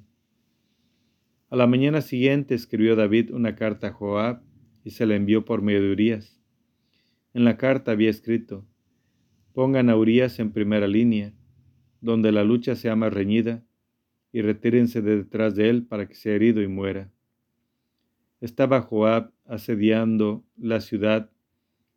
[1.50, 4.42] A la mañana siguiente escribió David una carta a Joab
[4.84, 6.42] y se la envió por medio de Urias.
[7.34, 8.66] En la carta había escrito,
[9.54, 11.34] Pongan a Urias en primera línea,
[12.02, 13.64] donde la lucha sea más reñida,
[14.32, 17.12] y retírense de detrás de él para que sea herido y muera.
[18.42, 21.32] Estaba Joab asediando la ciudad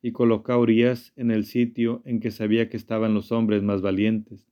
[0.01, 3.83] y colocó a Urias en el sitio en que sabía que estaban los hombres más
[3.83, 4.47] valientes.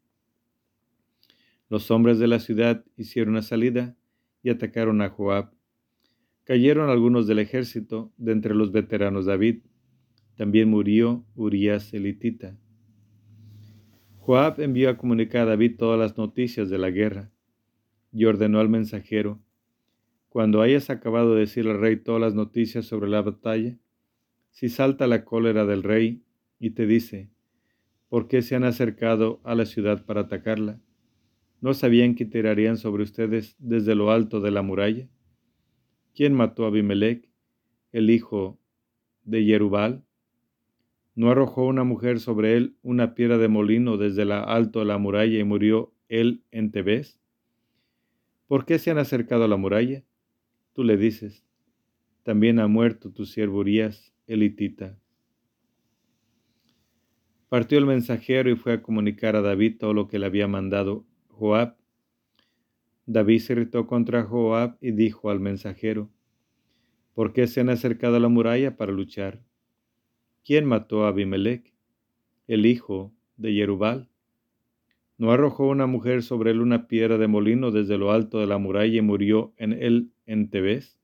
[1.71, 3.97] Los hombres de la ciudad hicieron una salida
[4.43, 5.53] y atacaron a Joab.
[6.45, 9.63] Cayeron algunos del ejército de entre los veteranos David.
[10.37, 12.59] También murió Urias elitita.
[14.19, 17.33] Joab envió a comunicar a David todas las noticias de la guerra
[18.13, 19.41] y ordenó al mensajero,
[20.29, 23.77] cuando hayas acabado de decir al rey todas las noticias sobre la batalla,
[24.51, 26.23] si salta la cólera del rey
[26.59, 27.31] y te dice,
[28.09, 30.81] ¿por qué se han acercado a la ciudad para atacarla?
[31.61, 35.09] ¿No sabían que tirarían sobre ustedes desde lo alto de la muralla?
[36.15, 37.29] ¿Quién mató a Abimelech,
[37.93, 38.61] el hijo
[39.25, 40.05] de Jerubal?
[41.15, 44.99] ¿No arrojó una mujer sobre él una piedra de molino desde la alto de la
[44.99, 47.19] muralla y murió él en Tebes?
[48.49, 50.03] ¿Por qué se han acercado a la muralla?
[50.73, 51.45] Tú le dices,
[52.23, 54.99] también ha muerto tu siervo Urias, elitita.
[57.51, 61.05] Partió el mensajero y fue a comunicar a David todo lo que le había mandado
[61.29, 61.77] Joab.
[63.05, 66.11] David se irritó contra Joab y dijo al mensajero,
[67.13, 69.43] ¿por qué se han acercado a la muralla para luchar?
[70.43, 71.75] ¿Quién mató a Abimelech,
[72.47, 74.09] el hijo de Jerubal?
[75.19, 78.59] ¿No arrojó una mujer sobre él una piedra de molino desde lo alto de la
[78.59, 80.99] muralla y murió en él en Tebes?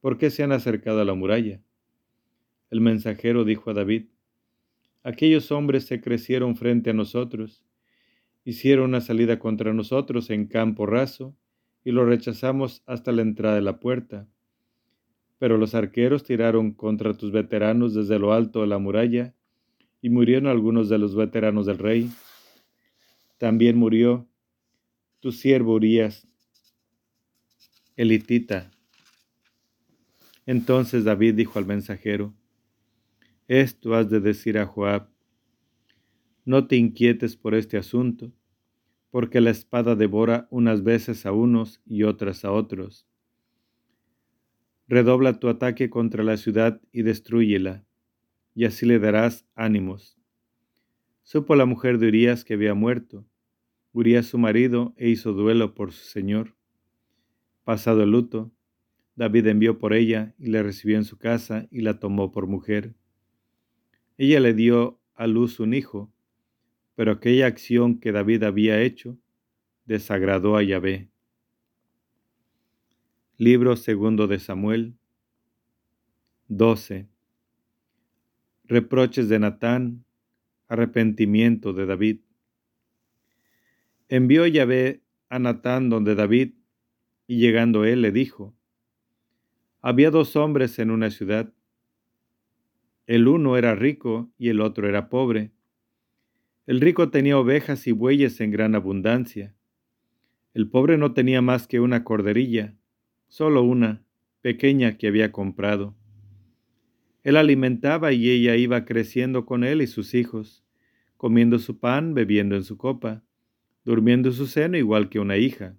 [0.00, 1.60] ¿Por qué se han acercado a la muralla?
[2.70, 4.06] El mensajero dijo a David,
[5.02, 7.64] Aquellos hombres se crecieron frente a nosotros
[8.44, 11.34] hicieron una salida contra nosotros en campo raso
[11.82, 14.28] y lo rechazamos hasta la entrada de la puerta.
[15.38, 19.34] Pero los arqueros tiraron contra tus veteranos desde lo alto de la muralla
[20.00, 22.10] y murieron algunos de los veteranos del rey.
[23.38, 24.28] También murió
[25.20, 26.28] tu siervo Urias,
[27.96, 28.70] elitita.
[30.46, 32.34] Entonces David dijo al mensajero,
[33.48, 35.08] Esto has de decir a Joab,
[36.44, 38.32] no te inquietes por este asunto,
[39.10, 43.06] porque la espada devora unas veces a unos y otras a otros.
[44.86, 47.84] Redobla tu ataque contra la ciudad y destruyela,
[48.54, 50.18] y así le darás ánimos.
[51.24, 53.24] Supo la mujer de Urias que había muerto.
[53.92, 56.54] Urias su marido e hizo duelo por su señor.
[57.64, 58.52] Pasado el luto,
[59.16, 62.94] David envió por ella y la recibió en su casa y la tomó por mujer.
[64.18, 66.12] Ella le dio a luz un hijo,
[66.94, 69.16] pero aquella acción que David había hecho
[69.86, 71.08] desagradó a Yahvé.
[73.38, 74.94] Libro segundo de Samuel
[76.48, 77.08] 12.
[78.64, 80.03] Reproches de Natán,
[80.74, 82.20] arrepentimiento de David.
[84.08, 86.52] Envió Yahvé a Natán donde David,
[87.26, 88.54] y llegando él le dijo,
[89.80, 91.52] Había dos hombres en una ciudad.
[93.06, 95.52] El uno era rico y el otro era pobre.
[96.66, 99.54] El rico tenía ovejas y bueyes en gran abundancia.
[100.54, 102.74] El pobre no tenía más que una corderilla,
[103.28, 104.02] solo una,
[104.40, 105.94] pequeña que había comprado.
[107.22, 110.63] Él alimentaba y ella iba creciendo con él y sus hijos,
[111.24, 113.24] comiendo su pan, bebiendo en su copa,
[113.86, 115.74] durmiendo en su seno igual que una hija.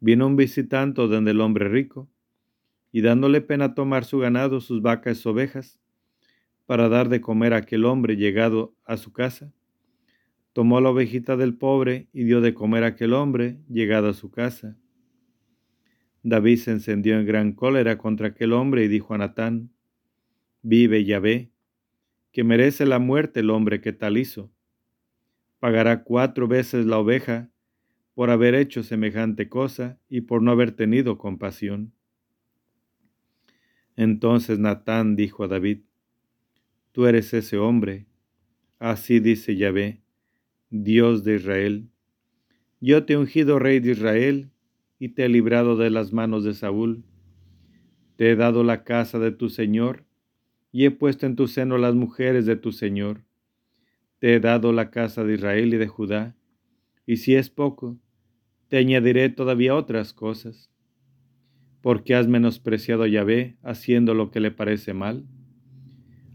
[0.00, 2.08] Vino un visitante donde el hombre rico,
[2.92, 5.78] y dándole pena tomar su ganado, sus vacas y ovejas,
[6.64, 9.52] para dar de comer a aquel hombre llegado a su casa.
[10.54, 14.30] Tomó la ovejita del pobre y dio de comer a aquel hombre llegado a su
[14.30, 14.78] casa.
[16.22, 19.74] David se encendió en gran cólera contra aquel hombre y dijo a Natán,
[20.62, 21.51] Vive Yahvé,
[22.32, 24.50] que merece la muerte el hombre que tal hizo.
[25.60, 27.50] Pagará cuatro veces la oveja
[28.14, 31.92] por haber hecho semejante cosa y por no haber tenido compasión.
[33.96, 35.82] Entonces Natán dijo a David,
[36.92, 38.06] Tú eres ese hombre.
[38.78, 40.02] Así dice Yahvé,
[40.70, 41.88] Dios de Israel.
[42.80, 44.50] Yo te he ungido rey de Israel
[44.98, 47.04] y te he librado de las manos de Saúl.
[48.16, 50.04] Te he dado la casa de tu Señor
[50.72, 53.22] y he puesto en tu seno las mujeres de tu Señor.
[54.18, 56.34] Te he dado la casa de Israel y de Judá,
[57.06, 57.98] y si es poco,
[58.68, 60.70] te añadiré todavía otras cosas.
[61.82, 65.26] Porque has menospreciado a Yahvé haciendo lo que le parece mal.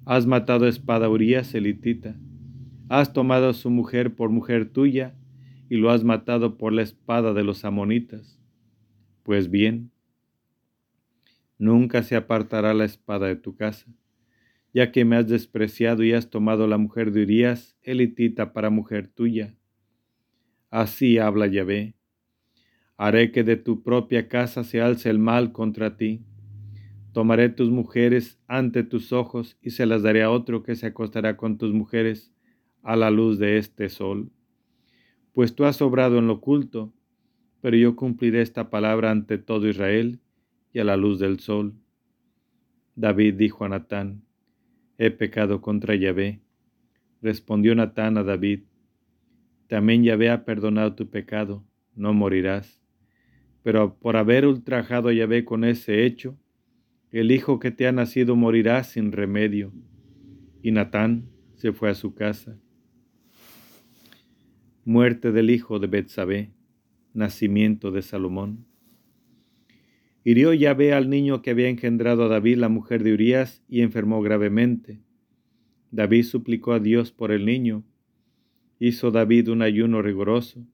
[0.05, 2.15] Has matado a espada Urias elitita.
[2.89, 5.15] Has tomado a su mujer por mujer tuya
[5.69, 8.39] y lo has matado por la espada de los amonitas.
[9.23, 9.91] Pues bien,
[11.57, 13.87] nunca se apartará la espada de tu casa,
[14.77, 19.07] ya que me has despreciado y has tomado la mujer de Urias elitita para mujer
[19.07, 19.55] tuya.
[20.69, 21.95] Así habla Yahvé.
[22.95, 26.27] Haré que de tu propia casa se alce el mal contra ti
[27.17, 31.35] Tomaré tus mujeres ante tus ojos y se las daré a otro que se acostará
[31.35, 32.31] con tus mujeres
[32.83, 34.29] a la luz de este sol.
[35.33, 36.93] Pues tú has obrado en lo oculto,
[37.59, 40.19] pero yo cumpliré esta palabra ante todo Israel
[40.71, 41.73] y a la luz del sol.
[42.95, 44.26] David dijo a Natán,
[44.97, 46.41] he pecado contra Yahvé.
[47.21, 48.61] Respondió Natán a David,
[49.67, 52.81] también Yahvé ha perdonado tu pecado, no morirás.
[53.63, 56.37] Pero por haber ultrajado a Yahvé con ese hecho,
[57.11, 59.73] el hijo que te ha nacido morirá sin remedio.
[60.61, 62.57] Y Natán se fue a su casa.
[64.85, 66.51] Muerte del hijo de Betsabé,
[67.13, 68.66] nacimiento de Salomón.
[70.29, 74.21] Hirió Yahvé al niño que había engendrado a David, la mujer de Urías, y enfermó
[74.21, 74.99] gravemente.
[75.91, 77.85] David suplicó a Dios por el niño.
[78.77, 80.67] Hizo David un ayuno riguroso.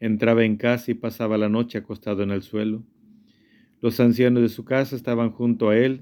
[0.00, 2.82] Entraba en casa y pasaba la noche acostado en el suelo.
[3.80, 6.00] Los ancianos de su casa estaban junto a él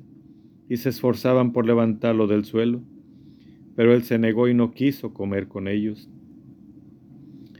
[0.70, 2.82] y se esforzaban por levantarlo del suelo,
[3.76, 6.08] pero él se negó y no quiso comer con ellos.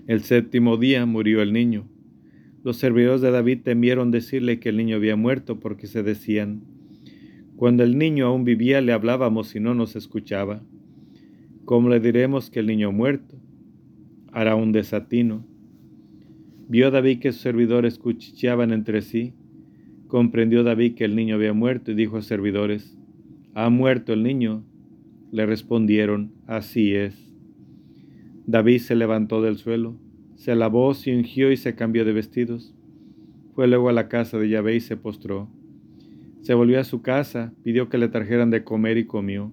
[0.07, 1.87] El séptimo día murió el niño.
[2.63, 6.63] Los servidores de David temieron decirle que el niño había muerto porque se decían,
[7.57, 10.63] cuando el niño aún vivía le hablábamos y no nos escuchaba.
[11.65, 13.37] ¿Cómo le diremos que el niño ha muerto?
[14.33, 15.47] Hará un desatino.
[16.69, 19.35] Vio David que sus servidores cuchicheaban entre sí.
[20.07, 22.97] Comprendió David que el niño había muerto y dijo a servidores,
[23.55, 24.65] ¿Ha muerto el niño?
[25.33, 27.31] Le respondieron, así es.
[28.47, 29.97] David se levantó del suelo,
[30.41, 32.75] se lavó, se ungió y se cambió de vestidos.
[33.55, 35.51] Fue luego a la casa de Yahvé y se postró.
[36.41, 39.53] Se volvió a su casa, pidió que le trajeran de comer y comió.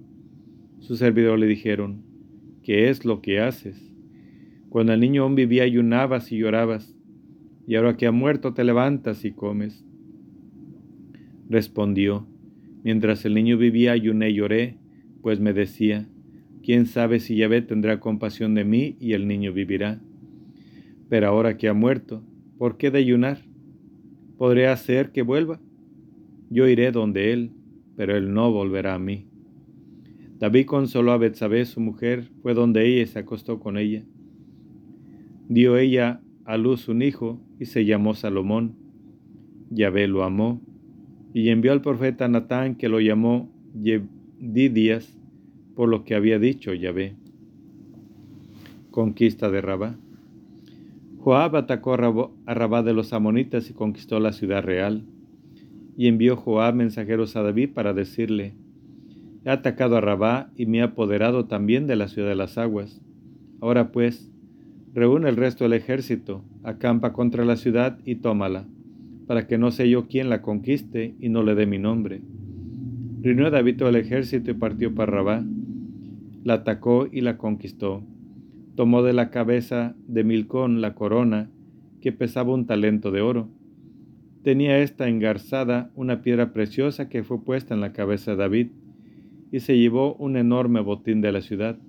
[0.79, 2.03] Sus servidores le dijeron,
[2.63, 3.93] ¿qué es lo que haces?
[4.69, 6.95] Cuando el niño aún vivía ayunabas y llorabas,
[7.67, 9.83] y ahora que ha muerto te levantas y comes.
[11.49, 12.25] Respondió,
[12.85, 14.77] mientras el niño vivía ayuné y lloré,
[15.21, 16.07] pues me decía,
[16.63, 19.99] quién sabe si Yahvé tendrá compasión de mí y el niño vivirá.
[21.09, 22.23] Pero ahora que ha muerto,
[22.57, 23.39] ¿por qué ayunar?
[24.37, 25.59] ¿Podré hacer que vuelva?
[26.49, 27.51] Yo iré donde él,
[27.95, 29.27] pero él no volverá a mí.
[30.39, 34.03] David consoló a Betsabé, su mujer, fue donde ella y se acostó con ella.
[35.49, 38.75] Dio ella a luz un hijo y se llamó Salomón.
[39.69, 40.61] Yahvé lo amó
[41.33, 45.17] y envió al profeta Natán que lo llamó Didias
[45.75, 47.15] por lo que había dicho Yahvé.
[48.91, 49.97] Conquista de Rabá.
[51.27, 51.93] Joab atacó
[52.45, 55.03] a Rabá de los amonitas y conquistó la ciudad real.
[55.97, 58.53] Y envió Joab mensajeros a David para decirle,
[59.43, 63.01] He atacado a Rabá y me he apoderado también de la ciudad de las aguas.
[63.59, 64.31] Ahora pues,
[64.93, 68.63] reúne el resto del ejército, acampa contra la ciudad y tómala,
[69.27, 72.21] para que no sea yo quien la conquiste y no le dé mi nombre.
[73.21, 75.43] Reunió David todo el ejército y partió para Rabá
[76.45, 78.01] la atacó y la conquistó.
[78.77, 81.49] Tomó de la cabeza de Milcón la corona,
[81.99, 83.49] que pesaba un talento de oro.
[84.43, 88.67] Tenía esta engarzada una piedra preciosa que fue puesta en la cabeza de David,
[89.51, 91.79] y se llevó un enorme botín de la ciudad.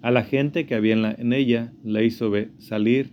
[0.00, 3.10] A la gente que había en, ella la hizo salir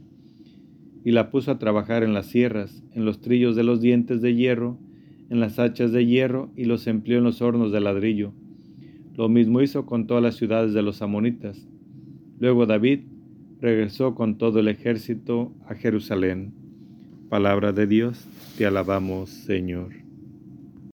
[1.04, 4.36] y la puso a trabajar en las sierras, en los trillos de los dientes de
[4.36, 4.78] hierro,
[5.30, 8.32] en las hachas de hierro y los empleó en los hornos de ladrillo
[9.18, 11.68] lo mismo hizo con todas las ciudades de los amonitas.
[12.40, 13.02] Luego David
[13.60, 16.54] regresó con todo el ejército a Jerusalén.
[17.30, 18.26] Palabra de Dios,
[18.58, 20.07] te alabamos Señor.